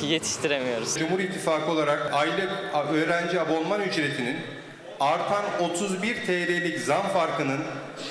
[0.02, 0.94] yetiştiremiyoruz.
[0.98, 2.50] Cumhur İttifakı olarak aylık
[2.92, 4.36] öğrenci abonman ücretinin
[5.00, 7.58] artan 31 TL'lik zam farkının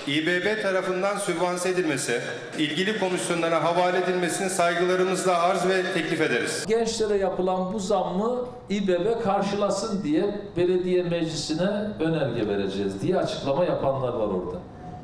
[0.07, 2.21] İBB tarafından sübvanse edilmesi,
[2.57, 6.65] ilgili komisyonlara havale edilmesini saygılarımızla arz ve teklif ederiz.
[6.67, 10.25] Gençlere yapılan bu zammı İBB karşılasın diye
[10.57, 14.57] belediye meclisine önerge vereceğiz diye açıklama yapanlar var orada.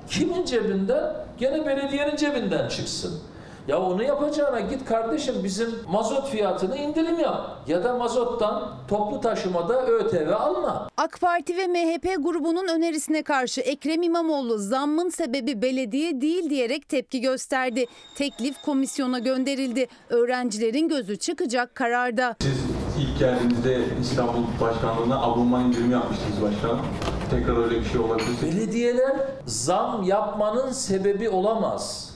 [0.09, 1.13] Kimin cebinden?
[1.37, 3.21] Gene belediyenin cebinden çıksın.
[3.67, 7.49] Ya onu yapacağına git kardeşim bizim mazot fiyatını indirim yap.
[7.67, 10.89] Ya da mazottan toplu taşımada ÖTV alma.
[10.97, 17.21] AK Parti ve MHP grubunun önerisine karşı Ekrem İmamoğlu zammın sebebi belediye değil diyerek tepki
[17.21, 17.85] gösterdi.
[18.15, 19.87] Teklif komisyona gönderildi.
[20.09, 22.35] Öğrencilerin gözü çıkacak kararda.
[22.41, 22.63] Siz
[22.99, 26.85] ilk geldiğinizde İstanbul Başkanlığı'na abonman indirimi yapmıştınız başkanım.
[27.31, 28.27] Tekrar öyle bir şey olabilir.
[28.43, 32.12] Belediyeler zam yapmanın sebebi olamaz.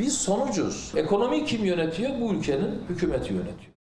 [0.00, 0.92] Biz sonucuz.
[0.96, 2.20] Ekonomiyi kim yönetiyor?
[2.20, 3.72] Bu ülkenin hükümeti yönetiyor.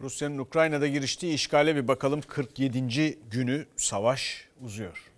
[0.00, 3.18] Rusya'nın Ukrayna'da giriştiği işgale bir bakalım 47.
[3.30, 5.12] günü savaş uzuyor.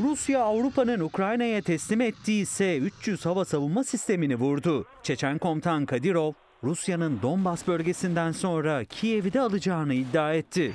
[0.00, 4.86] Rusya Avrupa'nın Ukrayna'ya teslim ettiği S-300 hava savunma sistemini vurdu.
[5.02, 6.32] Çeçen komutan Kadirov,
[6.64, 10.74] Rusya'nın Donbas bölgesinden sonra Kiev'i de alacağını iddia etti.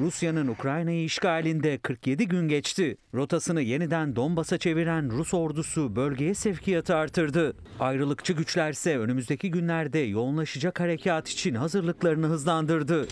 [0.00, 2.96] Rusya'nın Ukrayna'yı işgalinde 47 gün geçti.
[3.14, 7.56] Rotasını yeniden Donbas'a çeviren Rus ordusu bölgeye sevkiyatı artırdı.
[7.80, 13.08] Ayrılıkçı güçlerse önümüzdeki günlerde yoğunlaşacak harekat için hazırlıklarını hızlandırdı.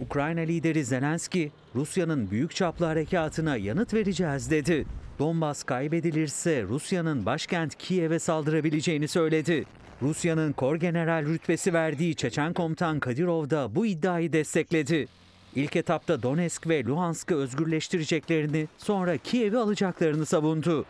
[0.00, 4.86] Ukrayna lideri Zelenski, Rusya'nın büyük çaplı harekatına yanıt vereceğiz dedi.
[5.18, 9.64] Donbas kaybedilirse Rusya'nın başkent Kiev'e saldırabileceğini söyledi.
[10.02, 15.08] Rusya'nın kor general rütbesi verdiği Çeçen komutan Kadirov da bu iddiayı destekledi.
[15.54, 20.86] İlk etapta Donetsk ve Luhansk'ı özgürleştireceklerini, sonra Kiev'i alacaklarını savundu.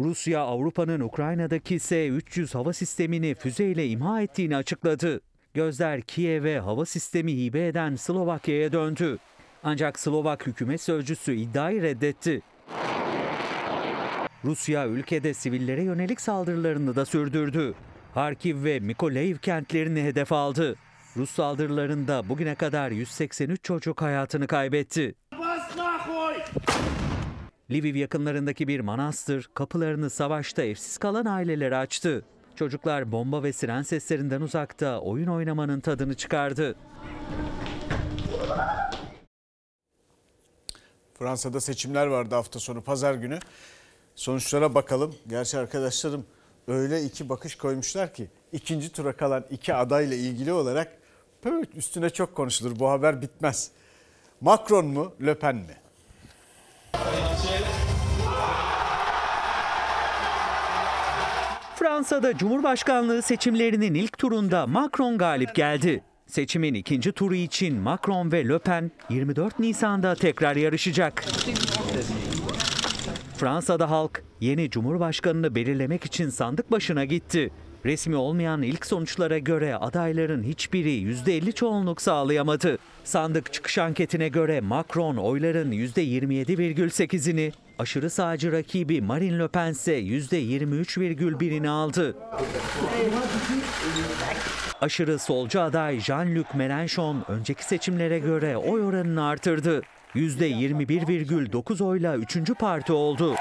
[0.00, 5.20] Rusya, Avrupa'nın Ukrayna'daki S-300 hava sistemini füzeyle imha ettiğini açıkladı.
[5.54, 9.18] Gözler Kiev'e hava sistemi hibe eden Slovakya'ya döndü.
[9.64, 12.42] Ancak Slovak hükümet sözcüsü iddiayı reddetti.
[14.44, 17.74] Rusya ülkede sivillere yönelik saldırılarını da sürdürdü.
[18.14, 20.76] Harkiv ve Mykolaiv kentlerini hedef aldı.
[21.16, 25.14] Rus saldırılarında bugüne kadar 183 çocuk hayatını kaybetti.
[27.70, 32.24] Lviv yakınlarındaki bir manastır kapılarını savaşta evsiz kalan ailelere açtı.
[32.56, 36.76] Çocuklar bomba ve siren seslerinden uzakta oyun oynamanın tadını çıkardı.
[41.18, 43.38] Fransa'da seçimler vardı hafta sonu pazar günü.
[44.14, 45.14] Sonuçlara bakalım.
[45.28, 46.24] Gerçi arkadaşlarım
[46.68, 50.98] öyle iki bakış koymuşlar ki ikinci tura kalan iki adayla ilgili olarak
[51.76, 52.78] üstüne çok konuşulur.
[52.78, 53.70] Bu haber bitmez.
[54.40, 55.76] Macron mu, Le Pen mi?
[61.76, 66.04] Fransa'da Cumhurbaşkanlığı seçimlerinin ilk turunda Macron galip geldi.
[66.26, 71.24] Seçimin ikinci turu için Macron ve Le Pen 24 Nisan'da tekrar yarışacak.
[73.42, 77.50] Fransa'da halk yeni cumhurbaşkanını belirlemek için sandık başına gitti.
[77.84, 82.78] Resmi olmayan ilk sonuçlara göre adayların hiçbiri %50 çoğunluk sağlayamadı.
[83.04, 91.68] Sandık çıkış anketine göre Macron oyların %27,8'ini, aşırı sağcı rakibi Marine Le Pen ise %23,1'ini
[91.68, 92.16] aldı.
[94.80, 99.82] Aşırı solcu aday Jean-Luc Mélenchon önceki seçimlere göre oy oranını artırdı.
[100.14, 102.54] %21,9 oyla 3.
[102.58, 103.34] parti oldu.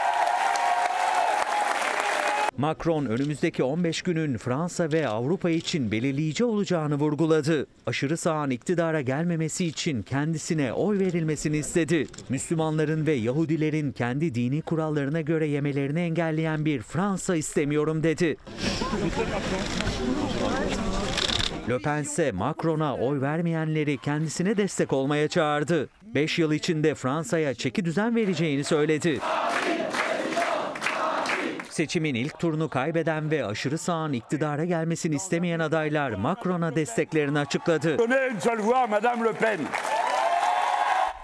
[2.58, 7.68] Macron önümüzdeki 15 günün Fransa ve Avrupa için belirleyici olacağını vurguladı.
[7.86, 12.08] Aşırı sağın iktidara gelmemesi için kendisine oy verilmesini istedi.
[12.30, 18.38] Müslümanların ve Yahudilerin kendi dini kurallarına göre yemelerini engelleyen bir Fransa istemiyorum dedi.
[21.70, 25.90] Le Pen ise Macron'a oy vermeyenleri kendisine destek olmaya çağırdı.
[26.14, 29.20] 5 yıl içinde Fransa'ya çeki düzen vereceğini söyledi.
[31.70, 37.98] Seçimin ilk turunu kaybeden ve aşırı sağın iktidara gelmesini istemeyen adaylar Macron'a desteklerini açıkladı.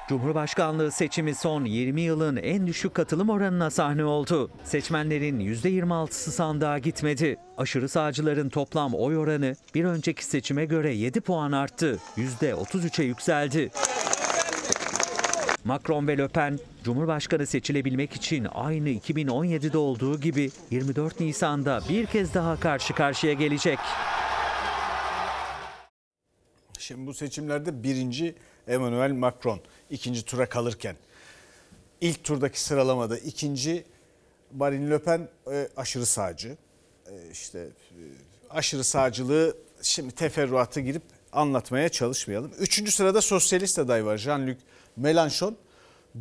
[0.10, 4.52] Cumhurbaşkanlığı seçimi son 20 yılın en düşük katılım oranına sahne oldu.
[4.64, 7.38] Seçmenlerin %26'sı sandığa gitmedi.
[7.58, 12.00] Aşırı sağcıların toplam oy oranı bir önceki seçime göre 7 puan arttı.
[12.18, 13.72] %33'e yükseldi.
[15.68, 22.34] Macron ve Le Pen, Cumhurbaşkanı seçilebilmek için aynı 2017'de olduğu gibi 24 Nisan'da bir kez
[22.34, 23.80] daha karşı karşıya gelecek.
[26.80, 28.36] Şimdi bu seçimlerde birinci
[28.68, 29.60] Emmanuel Macron
[29.90, 30.96] ikinci tura kalırken
[32.02, 33.86] ilk turdaki sıralamada ikinci
[34.56, 36.58] Marine Le Pen e, aşırı sağcı.
[37.06, 38.02] E, işte e,
[38.50, 42.52] aşırı sağcılığı şimdi teferruatı girip anlatmaya çalışmayalım.
[42.60, 44.58] Üçüncü sırada sosyalist aday var Jean-Luc
[45.02, 45.56] Mélenchon.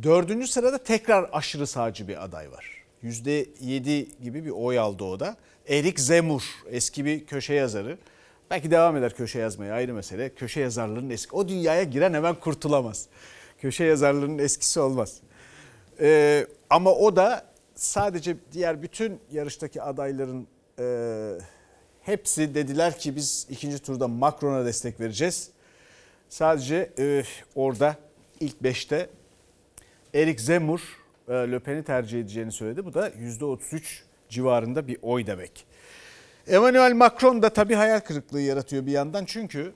[0.03, 2.83] Dördüncü sırada tekrar aşırı sağcı bir aday var.
[3.01, 5.37] Yüzde yedi gibi bir oy aldı o da.
[5.69, 7.97] Erik Zemmour eski bir köşe yazarı.
[8.51, 10.29] Belki devam eder köşe yazmaya ayrı mesele.
[10.29, 11.35] Köşe yazarlığının eski.
[11.35, 13.05] O dünyaya giren hemen kurtulamaz.
[13.61, 15.17] Köşe yazarlığının eskisi olmaz.
[15.99, 20.47] Ee, ama o da sadece diğer bütün yarıştaki adayların
[20.79, 20.85] e,
[22.01, 25.49] hepsi dediler ki biz ikinci turda Macron'a destek vereceğiz.
[26.29, 27.23] Sadece e,
[27.55, 27.95] orada
[28.39, 29.09] ilk beşte
[30.13, 30.79] Erik Zemmour
[31.27, 32.85] e, Le Pen'i tercih edeceğini söyledi.
[32.85, 33.81] Bu da %33
[34.29, 35.65] civarında bir oy demek.
[36.47, 39.73] Emmanuel Macron da tabii hayal kırıklığı yaratıyor bir yandan çünkü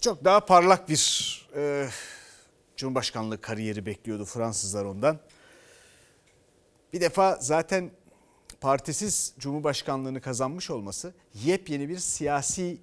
[0.00, 1.88] çok daha parlak bir e,
[2.76, 5.18] Cumhurbaşkanlığı kariyeri bekliyordu Fransızlar ondan.
[6.92, 7.90] Bir defa zaten
[8.60, 12.78] partisiz Cumhurbaşkanlığını kazanmış olması yepyeni bir siyasi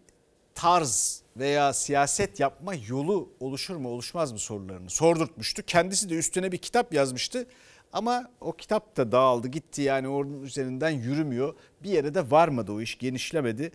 [0.56, 5.64] tarz veya siyaset yapma yolu oluşur mu oluşmaz mı sorularını sordurtmuştu.
[5.64, 7.48] Kendisi de üstüne bir kitap yazmıştı
[7.94, 11.56] ama o kitap da dağıldı gitti yani onun üzerinden yürümüyor.
[11.84, 13.72] Bir yere de varmadı o iş genişlemedi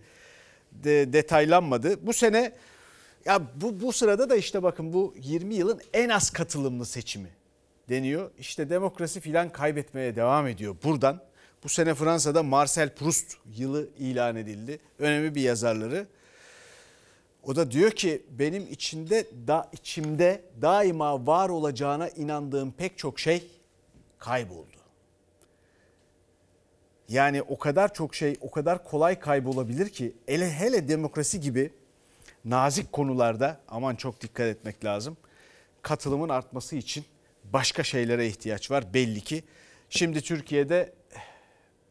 [0.71, 2.07] de, detaylanmadı.
[2.07, 2.51] Bu sene
[3.25, 7.29] ya bu, bu sırada da işte bakın bu 20 yılın en az katılımlı seçimi
[7.89, 8.31] deniyor.
[8.39, 11.21] İşte demokrasi filan kaybetmeye devam ediyor buradan.
[11.63, 14.79] Bu sene Fransa'da Marcel Proust yılı ilan edildi.
[14.99, 16.07] Önemli bir yazarları.
[17.47, 23.47] O da diyor ki benim içinde da içimde daima var olacağına inandığım pek çok şey
[24.19, 24.77] kayboldu.
[27.09, 31.71] Yani o kadar çok şey o kadar kolay kaybolabilir ki hele hele demokrasi gibi
[32.45, 35.17] nazik konularda aman çok dikkat etmek lazım.
[35.81, 37.05] Katılımın artması için
[37.43, 39.43] başka şeylere ihtiyaç var belli ki.
[39.89, 40.93] Şimdi Türkiye'de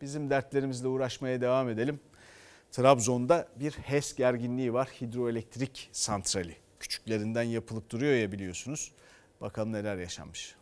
[0.01, 2.01] bizim dertlerimizle uğraşmaya devam edelim.
[2.77, 4.89] Trabzon'da bir HES gerginliği var.
[5.01, 6.57] Hidroelektrik santrali.
[6.81, 8.93] Küçüklerinden yapılıp duruyor ya biliyorsunuz.
[9.41, 10.55] Bakalım neler yaşanmış.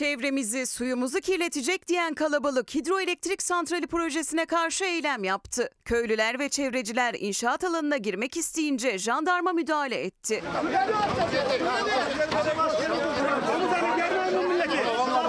[0.00, 5.70] Çevremizi, suyumuzu kirletecek diyen kalabalık hidroelektrik santrali projesine karşı eylem yaptı.
[5.84, 10.42] Köylüler ve çevreciler inşaat alanına girmek isteyince jandarma müdahale etti.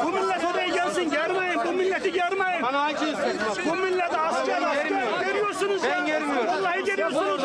[0.05, 1.59] Bu millet oraya gelsin germeyin.
[1.67, 2.63] Bu milleti germeyin.
[3.65, 5.25] Bu millet asker asker.
[5.25, 5.89] Geriyorsunuz ya.
[5.91, 6.47] Ben germiyorum.
[6.47, 6.83] Vallahi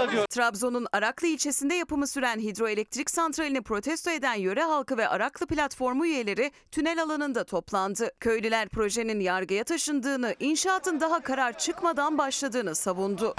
[0.06, 0.34] geriyorsunuz.
[0.34, 6.50] Trabzon'un Araklı ilçesinde yapımı süren hidroelektrik santralini protesto eden yöre halkı ve Araklı platformu üyeleri
[6.72, 8.10] tünel alanında toplandı.
[8.20, 13.34] Köylüler projenin yargıya taşındığını, inşaatın daha karar çıkmadan başladığını savundu.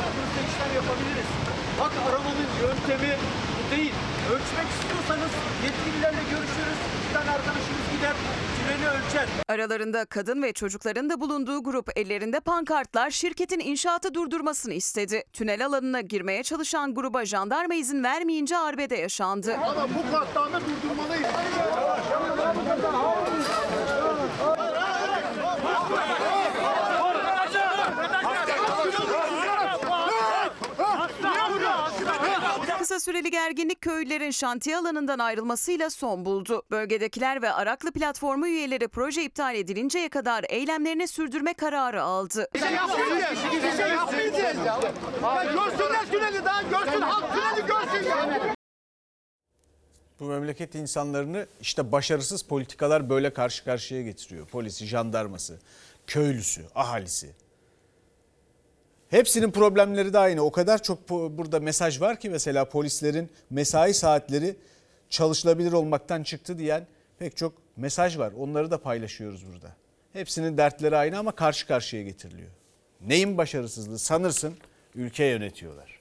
[0.76, 1.30] yapabiliriz.
[1.80, 3.16] Bak arabanın yöntemi
[3.58, 3.94] bu değil.
[4.32, 5.32] Ölçmek istiyorsanız
[5.64, 6.80] yetkililerle görüşürüz.
[7.10, 8.14] Bir tane arkadaşımız gider
[8.58, 9.26] tüneli ölçer.
[9.48, 15.24] Aralarında kadın ve çocukların da bulunduğu grup ellerinde pankartlar şirketin inşaatı durdurmasını istedi.
[15.34, 19.56] Tünel alanına girmeye çalışan gruba jandarma izin vermeyince arbede yaşandı.
[19.56, 21.28] Ama bu katliamı durdurmalıyız.
[32.98, 36.64] Kısa süreli gerginlik köylülerin şantiye alanından ayrılmasıyla son buldu.
[36.72, 42.48] Bölgedekiler ve Araklı platformu üyeleri proje iptal edilinceye kadar eylemlerini sürdürme kararı aldı.
[42.54, 43.40] Bir şey yapmayacağız.
[43.54, 44.80] Bir şey yapmayacağız ya.
[45.44, 47.02] Görsünler tüneli daha görsün.
[47.02, 48.56] Halk tüneli görsün ya.
[50.20, 54.48] Bu memleket insanlarını işte başarısız politikalar böyle karşı karşıya getiriyor.
[54.48, 55.60] Polisi, jandarması,
[56.08, 57.47] köylüsü, ahalisi.
[59.10, 60.42] Hepsinin problemleri de aynı.
[60.42, 64.56] O kadar çok burada mesaj var ki mesela polislerin mesai saatleri
[65.10, 66.88] çalışılabilir olmaktan çıktı diyen
[67.20, 68.34] pek çok mesaj var.
[68.40, 69.76] Onları da paylaşıyoruz burada.
[70.14, 72.50] Hepsinin dertleri aynı ama karşı karşıya getiriliyor.
[73.02, 74.58] Neyin başarısızlığı sanırsın
[74.96, 76.00] ülke yönetiyorlar.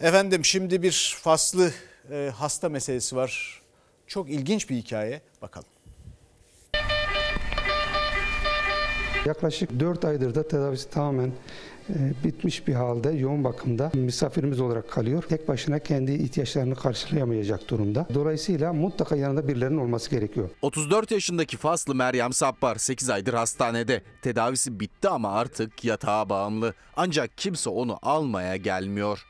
[0.00, 1.70] Efendim şimdi bir faslı
[2.10, 3.62] e, hasta meselesi var.
[4.06, 5.20] Çok ilginç bir hikaye.
[5.42, 5.68] Bakalım.
[9.26, 11.32] Yaklaşık 4 aydır da tedavisi tamamen
[12.24, 15.22] bitmiş bir halde yoğun bakımda misafirimiz olarak kalıyor.
[15.28, 18.06] Tek başına kendi ihtiyaçlarını karşılayamayacak durumda.
[18.14, 20.50] Dolayısıyla mutlaka yanında birilerinin olması gerekiyor.
[20.62, 24.02] 34 yaşındaki Faslı Meryem Sappar 8 aydır hastanede.
[24.22, 26.74] Tedavisi bitti ama artık yatağa bağımlı.
[26.96, 29.26] Ancak kimse onu almaya gelmiyor.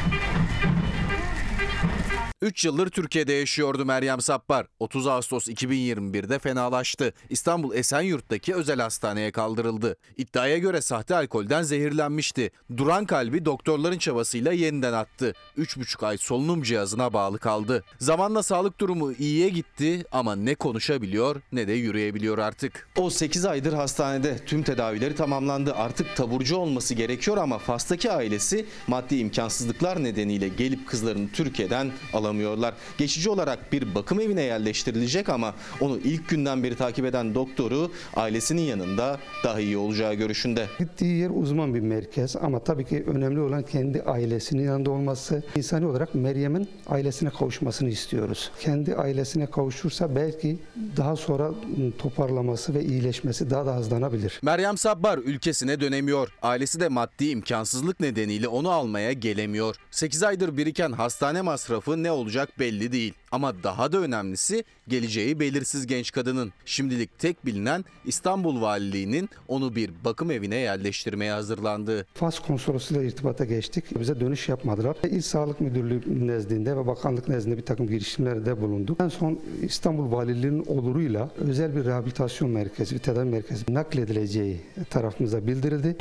[2.42, 4.66] 3 yıldır Türkiye'de yaşıyordu Meryem Sappar.
[4.80, 7.12] 30 Ağustos 2021'de fenalaştı.
[7.30, 9.96] İstanbul Esenyurt'taki özel hastaneye kaldırıldı.
[10.16, 12.50] İddiaya göre sahte alkolden zehirlenmişti.
[12.76, 15.34] Duran kalbi doktorların çabasıyla yeniden attı.
[15.58, 17.84] 3,5 ay solunum cihazına bağlı kaldı.
[17.98, 22.88] Zamanla sağlık durumu iyiye gitti ama ne konuşabiliyor ne de yürüyebiliyor artık.
[22.96, 25.74] O 8 aydır hastanede tüm tedavileri tamamlandı.
[25.74, 31.92] Artık taburcu olması gerekiyor ama Fas'taki ailesi maddi imkansızlıklar nedeniyle gelip kızlarını Türkiye'den
[32.26, 32.74] alamıyorlar.
[32.98, 38.62] Geçici olarak bir bakım evine yerleştirilecek ama onu ilk günden beri takip eden doktoru ailesinin
[38.62, 40.66] yanında daha iyi olacağı görüşünde.
[40.78, 45.42] Gittiği yer uzman bir merkez ama tabii ki önemli olan kendi ailesinin yanında olması.
[45.56, 48.50] İnsani olarak Meryem'in ailesine kavuşmasını istiyoruz.
[48.60, 50.58] Kendi ailesine kavuşursa belki
[50.96, 51.50] daha sonra
[51.98, 54.40] toparlaması ve iyileşmesi daha da hızlanabilir.
[54.42, 56.28] Meryem Sabbar ülkesine dönemiyor.
[56.42, 59.76] Ailesi de maddi imkansızlık nedeniyle onu almaya gelemiyor.
[59.90, 63.14] 8 aydır biriken hastane masrafı ne olacak belli değil.
[63.32, 66.52] Ama daha da önemlisi geleceği belirsiz genç kadının.
[66.64, 72.06] Şimdilik tek bilinen İstanbul Valiliği'nin onu bir bakım evine yerleştirmeye hazırlandığı.
[72.14, 73.84] Fas konsolosluğuyla irtibata geçtik.
[74.00, 74.96] Bize dönüş yapmadılar.
[75.04, 79.00] İl Sağlık Müdürlüğü nezdinde ve bakanlık nezdinde bir takım girişimlerde bulunduk.
[79.00, 84.60] En son İstanbul Valiliği'nin oluruyla özel bir rehabilitasyon merkezi, bir tedavi merkezi nakledileceği
[84.90, 85.96] tarafımıza bildirildi.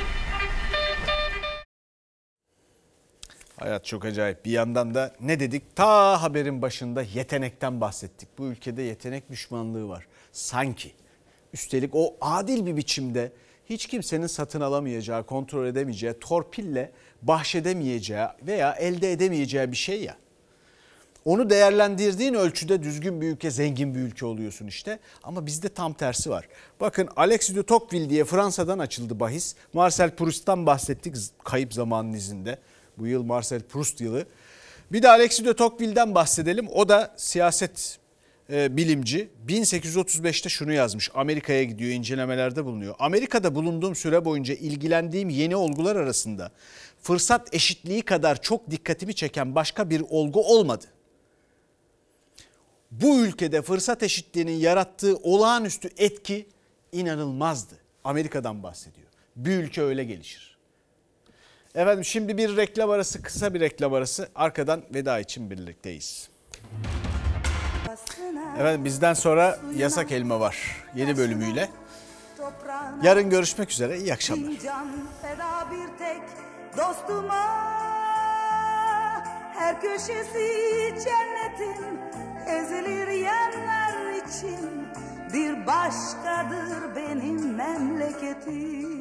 [3.56, 4.44] Hayat çok acayip.
[4.44, 5.76] Bir yandan da ne dedik?
[5.76, 8.28] Ta haberin başında yetenekten bahsettik.
[8.38, 10.06] Bu ülkede yetenek düşmanlığı var.
[10.32, 10.92] Sanki.
[11.52, 13.32] Üstelik o adil bir biçimde
[13.70, 16.92] hiç kimsenin satın alamayacağı, kontrol edemeyeceği, torpille
[17.22, 20.16] bahşedemeyeceği veya elde edemeyeceği bir şey ya.
[21.24, 24.98] Onu değerlendirdiğin ölçüde düzgün bir ülke, zengin bir ülke oluyorsun işte.
[25.22, 26.48] Ama bizde tam tersi var.
[26.80, 29.54] Bakın Alexis de Tocqueville diye Fransa'dan açıldı bahis.
[29.72, 32.58] Marcel Proust'tan bahsettik kayıp zamanın izinde.
[32.98, 34.26] Bu yıl Marcel Proust yılı.
[34.92, 36.68] Bir de Alexis de Tocqueville'den bahsedelim.
[36.68, 37.98] O da siyaset
[38.50, 39.28] e, bilimci.
[39.48, 41.10] 1835'te şunu yazmış.
[41.14, 42.94] Amerika'ya gidiyor, incelemelerde bulunuyor.
[42.98, 46.50] Amerika'da bulunduğum süre boyunca ilgilendiğim yeni olgular arasında
[47.02, 50.84] fırsat eşitliği kadar çok dikkatimi çeken başka bir olgu olmadı.
[52.90, 56.46] Bu ülkede fırsat eşitliğinin yarattığı olağanüstü etki
[56.92, 57.74] inanılmazdı.
[58.04, 59.06] Amerika'dan bahsediyor.
[59.36, 60.55] Bir ülke öyle gelişir.
[61.76, 64.28] Efendim şimdi bir reklam arası, kısa bir reklam arası.
[64.34, 66.28] Arkadan veda için birlikteyiz.
[68.58, 71.68] Efendim bizden sonra Yasak Elma var yeni bölümüyle.
[73.02, 73.98] Yarın görüşmek üzere.
[73.98, 74.52] İyi akşamlar.
[76.76, 77.44] Dostuma
[79.54, 81.98] Her köşesi cennetin
[82.46, 84.88] ezilir yerler için
[85.32, 88.95] Bir başkadır benim memleketim